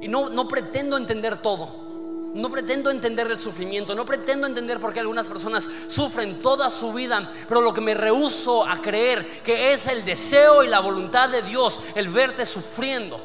Y 0.00 0.08
no, 0.08 0.28
no 0.28 0.46
pretendo 0.46 0.96
entender 0.96 1.38
todo. 1.38 1.87
No 2.34 2.50
pretendo 2.50 2.90
entender 2.90 3.30
el 3.30 3.38
sufrimiento, 3.38 3.94
no 3.94 4.04
pretendo 4.04 4.46
entender 4.46 4.78
por 4.78 4.92
qué 4.92 5.00
algunas 5.00 5.26
personas 5.26 5.68
sufren 5.88 6.40
toda 6.40 6.68
su 6.68 6.92
vida, 6.92 7.30
pero 7.48 7.60
lo 7.60 7.72
que 7.72 7.80
me 7.80 7.94
rehuso 7.94 8.66
a 8.66 8.80
creer 8.80 9.42
que 9.42 9.72
es 9.72 9.86
el 9.86 10.04
deseo 10.04 10.62
y 10.62 10.68
la 10.68 10.80
voluntad 10.80 11.30
de 11.30 11.42
Dios 11.42 11.80
el 11.94 12.08
verte 12.08 12.44
sufriendo. 12.44 13.18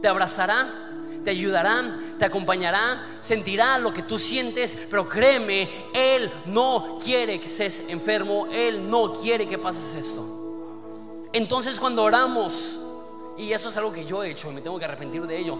Te 0.00 0.08
abrazará, 0.08 0.92
te 1.24 1.30
ayudará, 1.30 1.98
te 2.18 2.24
acompañará, 2.24 3.18
sentirá 3.20 3.78
lo 3.78 3.92
que 3.92 4.02
tú 4.02 4.18
sientes, 4.18 4.76
pero 4.90 5.08
créeme, 5.08 5.68
Él 5.92 6.30
no 6.46 6.98
quiere 7.02 7.40
que 7.40 7.46
estés 7.46 7.84
enfermo, 7.88 8.46
Él 8.52 8.88
no 8.88 9.14
quiere 9.14 9.46
que 9.46 9.58
pases 9.58 9.94
esto. 9.94 10.24
Entonces 11.32 11.78
cuando 11.80 12.02
oramos, 12.02 12.78
y 13.38 13.52
eso 13.52 13.68
es 13.70 13.76
algo 13.76 13.92
que 13.92 14.04
yo 14.04 14.22
he 14.22 14.30
hecho 14.30 14.50
y 14.50 14.54
me 14.54 14.60
tengo 14.60 14.78
que 14.78 14.84
arrepentir 14.84 15.26
de 15.26 15.38
ello, 15.38 15.58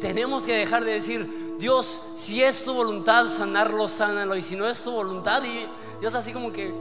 tenemos 0.00 0.44
que 0.44 0.56
dejar 0.56 0.84
de 0.84 0.92
decir, 0.92 1.56
Dios, 1.58 2.02
si 2.14 2.42
es 2.42 2.64
tu 2.64 2.74
voluntad 2.74 3.26
sanarlo, 3.26 3.86
sánalo. 3.88 4.36
Y 4.36 4.42
si 4.42 4.56
no 4.56 4.66
es 4.66 4.82
tu 4.82 4.90
voluntad, 4.90 5.42
y 5.44 5.66
Dios 6.00 6.14
así 6.14 6.32
como 6.32 6.52
que, 6.52 6.74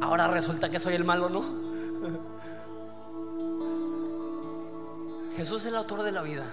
ahora 0.00 0.28
resulta 0.28 0.70
que 0.70 0.78
soy 0.78 0.94
el 0.94 1.04
malo, 1.04 1.28
¿no? 1.28 1.42
Jesús 5.36 5.60
es 5.62 5.66
el 5.66 5.76
autor 5.76 6.02
de 6.02 6.12
la 6.12 6.22
vida. 6.22 6.44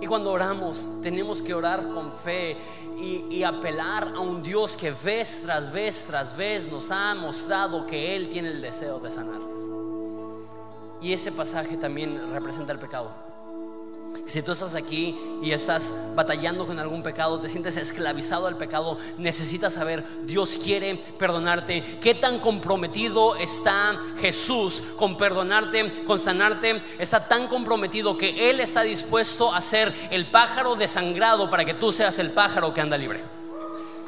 Y 0.00 0.06
cuando 0.06 0.30
oramos, 0.30 0.86
tenemos 1.02 1.40
que 1.40 1.54
orar 1.54 1.88
con 1.88 2.12
fe 2.12 2.56
y, 2.98 3.24
y, 3.30 3.42
apelar 3.44 4.08
a 4.14 4.20
un 4.20 4.42
Dios 4.42 4.76
que 4.76 4.90
vez 4.92 5.42
tras 5.42 5.72
vez 5.72 6.04
tras 6.06 6.36
vez 6.36 6.70
nos 6.70 6.90
ha 6.90 7.14
mostrado 7.14 7.86
que 7.86 8.14
Él 8.14 8.28
tiene 8.28 8.50
el 8.50 8.60
deseo 8.60 9.00
de 9.00 9.10
sanar. 9.10 9.55
Y 11.06 11.12
ese 11.12 11.30
pasaje 11.30 11.76
también 11.76 12.32
representa 12.32 12.72
el 12.72 12.80
pecado. 12.80 13.12
Si 14.26 14.42
tú 14.42 14.50
estás 14.50 14.74
aquí 14.74 15.16
y 15.40 15.52
estás 15.52 15.92
batallando 16.16 16.66
con 16.66 16.80
algún 16.80 17.00
pecado, 17.00 17.38
te 17.38 17.46
sientes 17.46 17.76
esclavizado 17.76 18.48
al 18.48 18.56
pecado, 18.56 18.98
necesitas 19.16 19.74
saber, 19.74 20.04
Dios 20.24 20.58
quiere 20.60 20.96
perdonarte. 21.16 22.00
¿Qué 22.00 22.16
tan 22.16 22.40
comprometido 22.40 23.36
está 23.36 24.00
Jesús 24.20 24.82
con 24.96 25.16
perdonarte, 25.16 26.02
con 26.02 26.18
sanarte? 26.18 26.82
Está 26.98 27.28
tan 27.28 27.46
comprometido 27.46 28.18
que 28.18 28.50
Él 28.50 28.58
está 28.58 28.82
dispuesto 28.82 29.54
a 29.54 29.62
ser 29.62 29.94
el 30.10 30.28
pájaro 30.32 30.74
desangrado 30.74 31.48
para 31.48 31.64
que 31.64 31.74
tú 31.74 31.92
seas 31.92 32.18
el 32.18 32.32
pájaro 32.32 32.74
que 32.74 32.80
anda 32.80 32.98
libre. 32.98 33.22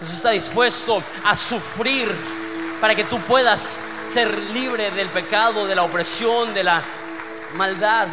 Jesús 0.00 0.16
está 0.16 0.30
dispuesto 0.30 1.00
a 1.24 1.37
sufrir 1.37 2.12
para 2.80 2.96
que 2.96 3.04
tú 3.04 3.20
puedas 3.20 3.78
ser 4.10 4.36
libre 4.52 4.90
del 4.90 5.08
pecado, 5.08 5.66
de 5.66 5.74
la 5.74 5.82
opresión, 5.82 6.54
de 6.54 6.64
la 6.64 6.82
maldad. 7.54 8.08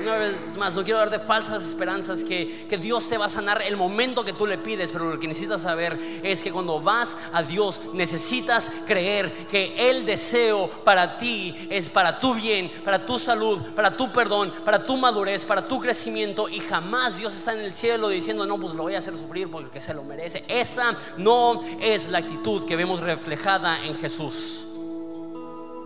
Una 0.00 0.16
vez 0.16 0.56
más, 0.56 0.74
no 0.74 0.82
quiero 0.82 0.98
darte 0.98 1.20
falsas 1.20 1.64
esperanzas 1.64 2.24
que, 2.24 2.66
que, 2.68 2.76
Dios 2.76 3.08
te 3.08 3.18
va 3.18 3.26
a 3.26 3.28
sanar 3.28 3.62
el 3.62 3.76
momento 3.76 4.24
que 4.24 4.32
tú 4.32 4.46
le 4.46 4.58
pides, 4.58 4.90
pero 4.90 5.10
lo 5.10 5.20
que 5.20 5.28
necesitas 5.28 5.60
saber 5.60 5.96
es 6.24 6.42
que 6.42 6.50
cuando 6.50 6.80
vas 6.80 7.16
a 7.32 7.42
Dios 7.42 7.80
necesitas 7.92 8.70
creer 8.86 9.30
que 9.46 9.90
el 9.90 10.04
deseo 10.04 10.68
para 10.82 11.18
ti 11.18 11.68
es 11.70 11.88
para 11.88 12.18
tu 12.18 12.34
bien, 12.34 12.72
para 12.84 13.06
tu 13.06 13.16
salud, 13.18 13.60
para 13.76 13.96
tu 13.96 14.10
perdón, 14.10 14.52
para 14.64 14.84
tu 14.84 14.96
madurez, 14.96 15.44
para 15.44 15.68
tu 15.68 15.78
crecimiento 15.78 16.48
y 16.48 16.58
jamás 16.60 17.16
Dios 17.16 17.34
está 17.34 17.52
en 17.52 17.60
el 17.60 17.72
cielo 17.72 18.08
diciendo, 18.08 18.44
no, 18.44 18.58
pues 18.58 18.74
lo 18.74 18.82
voy 18.82 18.96
a 18.96 18.98
hacer 18.98 19.16
sufrir 19.16 19.48
porque 19.50 19.80
se 19.80 19.94
lo 19.94 20.02
merece. 20.02 20.44
Esa 20.48 20.96
no 21.18 21.60
es 21.80 22.08
la 22.08 22.18
actitud 22.18 22.64
que 22.66 22.74
vemos 22.74 23.00
reflejada 23.00 23.84
en 23.84 23.96
Jesús. 24.00 24.66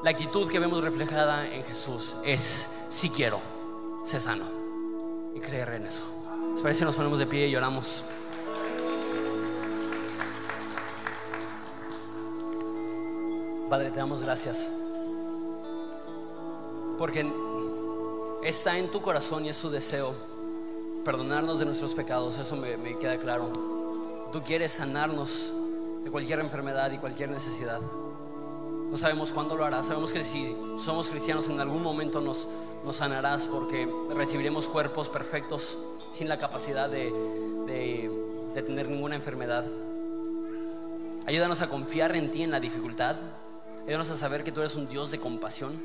La 0.02 0.10
actitud 0.10 0.48
que 0.48 0.58
vemos 0.58 0.84
reflejada 0.84 1.52
en 1.52 1.64
Jesús 1.64 2.16
es, 2.22 2.72
si 2.88 3.10
quiero, 3.10 3.40
sé 4.04 4.20
sano. 4.20 4.44
Y 5.34 5.40
creer 5.40 5.70
en 5.70 5.86
eso. 5.86 6.04
¿Les 6.54 6.62
parece 6.62 6.84
nos 6.84 6.96
ponemos 6.96 7.18
de 7.18 7.26
pie 7.26 7.48
y 7.48 7.50
lloramos? 7.50 8.04
Padre, 13.68 13.90
te 13.90 13.98
damos 13.98 14.22
gracias. 14.22 14.70
Porque 16.98 17.26
está 18.44 18.78
en 18.78 18.90
tu 18.90 19.02
corazón 19.02 19.44
y 19.44 19.48
es 19.48 19.56
su 19.56 19.70
deseo 19.70 20.14
perdonarnos 21.04 21.58
de 21.58 21.64
nuestros 21.64 21.94
pecados. 21.94 22.38
Eso 22.38 22.56
me, 22.56 22.76
me 22.76 22.98
queda 22.98 23.18
claro. 23.18 23.50
Tú 24.32 24.42
quieres 24.42 24.72
sanarnos 24.72 25.52
de 26.04 26.10
cualquier 26.10 26.38
enfermedad 26.40 26.92
y 26.92 26.98
cualquier 26.98 27.30
necesidad. 27.30 27.80
No 28.90 28.96
sabemos 28.96 29.32
cuándo 29.32 29.56
lo 29.56 29.64
harás. 29.64 29.86
Sabemos 29.86 30.12
que 30.12 30.22
si 30.22 30.56
somos 30.78 31.10
cristianos 31.10 31.48
en 31.48 31.60
algún 31.60 31.82
momento 31.82 32.20
nos, 32.20 32.46
nos 32.84 32.96
sanarás 32.96 33.46
porque 33.46 33.88
recibiremos 34.14 34.68
cuerpos 34.68 35.08
perfectos 35.08 35.78
sin 36.12 36.28
la 36.28 36.38
capacidad 36.38 36.88
de, 36.88 37.12
de, 37.66 38.62
tener 38.62 38.88
ninguna 38.88 39.16
enfermedad. 39.16 39.64
Ayúdanos 41.26 41.60
a 41.60 41.68
confiar 41.68 42.14
en 42.16 42.30
ti 42.30 42.42
en 42.42 42.50
la 42.50 42.60
dificultad. 42.60 43.16
Ayúdanos 43.84 44.10
a 44.10 44.16
saber 44.16 44.44
que 44.44 44.52
tú 44.52 44.60
eres 44.60 44.76
un 44.76 44.88
Dios 44.88 45.10
de 45.10 45.18
compasión. 45.18 45.82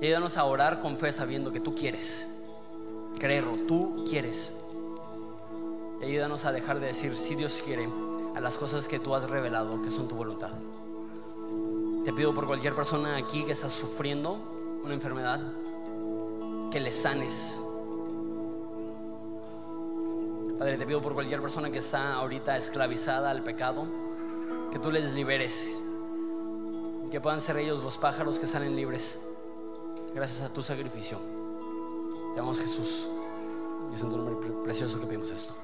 Ayúdanos 0.00 0.36
a 0.36 0.44
orar 0.44 0.80
con 0.80 0.96
fe 0.96 1.10
sabiendo 1.10 1.50
que 1.50 1.60
tú 1.60 1.74
quieres. 1.74 2.28
Creerlo, 3.18 3.66
tú 3.66 4.04
quieres. 4.08 4.52
Y 6.00 6.04
ayúdanos 6.04 6.44
a 6.44 6.52
dejar 6.52 6.78
de 6.78 6.88
decir 6.88 7.16
si 7.16 7.34
Dios 7.34 7.62
quiere 7.64 7.88
a 8.34 8.40
las 8.40 8.56
cosas 8.56 8.86
que 8.86 8.98
tú 8.98 9.14
has 9.14 9.28
revelado 9.28 9.80
que 9.82 9.90
son 9.90 10.06
tu 10.06 10.14
voluntad. 10.14 10.52
Te 12.06 12.12
pido 12.12 12.32
por 12.32 12.46
cualquier 12.46 12.72
persona 12.72 13.16
aquí 13.16 13.42
que 13.42 13.50
está 13.50 13.68
sufriendo 13.68 14.38
una 14.84 14.94
enfermedad, 14.94 15.40
que 16.70 16.78
le 16.78 16.92
sanes. 16.92 17.58
Padre, 20.56 20.78
te 20.78 20.86
pido 20.86 21.02
por 21.02 21.14
cualquier 21.14 21.40
persona 21.40 21.68
que 21.68 21.78
está 21.78 22.14
ahorita 22.14 22.56
esclavizada 22.56 23.28
al 23.28 23.42
pecado, 23.42 23.88
que 24.70 24.78
tú 24.78 24.92
les 24.92 25.14
liberes. 25.14 25.80
Que 27.10 27.20
puedan 27.20 27.40
ser 27.40 27.56
ellos 27.56 27.82
los 27.82 27.98
pájaros 27.98 28.38
que 28.38 28.46
salen 28.46 28.76
libres 28.76 29.18
gracias 30.14 30.48
a 30.48 30.52
tu 30.52 30.62
sacrificio. 30.62 31.18
Te 32.34 32.38
amamos 32.38 32.60
Jesús. 32.60 33.08
Y 33.90 33.96
es 33.96 34.02
en 34.02 34.10
tu 34.10 34.16
nombre 34.16 34.36
precioso 34.62 35.00
que 35.00 35.06
pedimos 35.06 35.32
esto. 35.32 35.56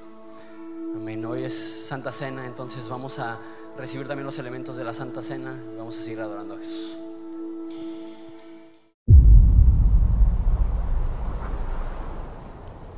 Amén. 0.93 1.25
Hoy 1.25 1.45
es 1.45 1.85
Santa 1.87 2.11
Cena, 2.11 2.45
entonces 2.45 2.89
vamos 2.89 3.17
a 3.19 3.39
recibir 3.77 4.07
también 4.07 4.25
los 4.25 4.37
elementos 4.39 4.75
de 4.75 4.83
la 4.83 4.93
Santa 4.93 5.21
Cena 5.21 5.55
y 5.73 5.77
vamos 5.77 5.97
a 5.97 6.01
seguir 6.01 6.19
adorando 6.21 6.55
a 6.55 6.57
Jesús. 6.57 6.97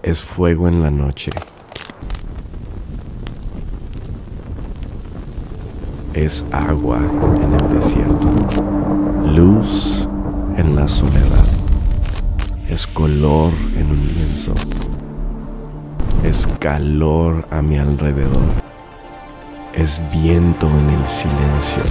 Es 0.03 0.21
fuego 0.21 0.67
en 0.67 0.81
la 0.81 0.91
noche. 0.91 1.31
Es 6.13 6.45
agua 6.51 6.99
en 7.41 7.53
el 7.53 7.73
desierto. 7.73 8.29
Luz 9.35 10.07
en 10.57 10.75
la 10.75 10.88
soledad. 10.88 11.45
Es 12.69 12.86
color 12.86 13.53
en 13.76 13.89
un 13.91 14.07
lienzo. 14.07 14.53
Es 16.23 16.47
calor 16.59 17.47
a 17.49 17.61
mi 17.61 17.78
alrededor 17.78 18.64
es 19.76 20.01
viento 20.09 20.67
en 20.67 20.89
el 20.89 21.05
silencio, 21.05 21.84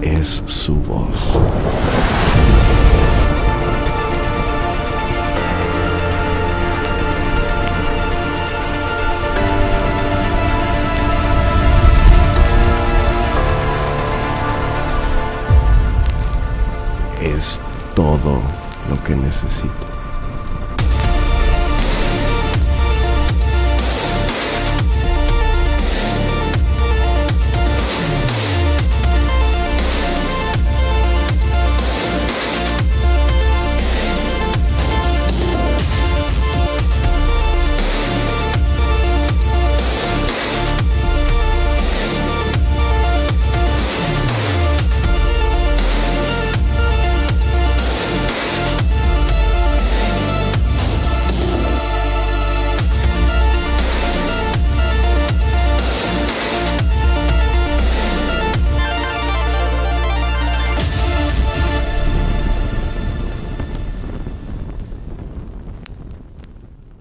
es 0.00 0.42
su 0.46 0.74
voz. 0.74 1.38
Es 17.20 17.60
todo 17.94 18.40
lo 18.90 19.04
que 19.04 19.14
necesito. 19.14 20.01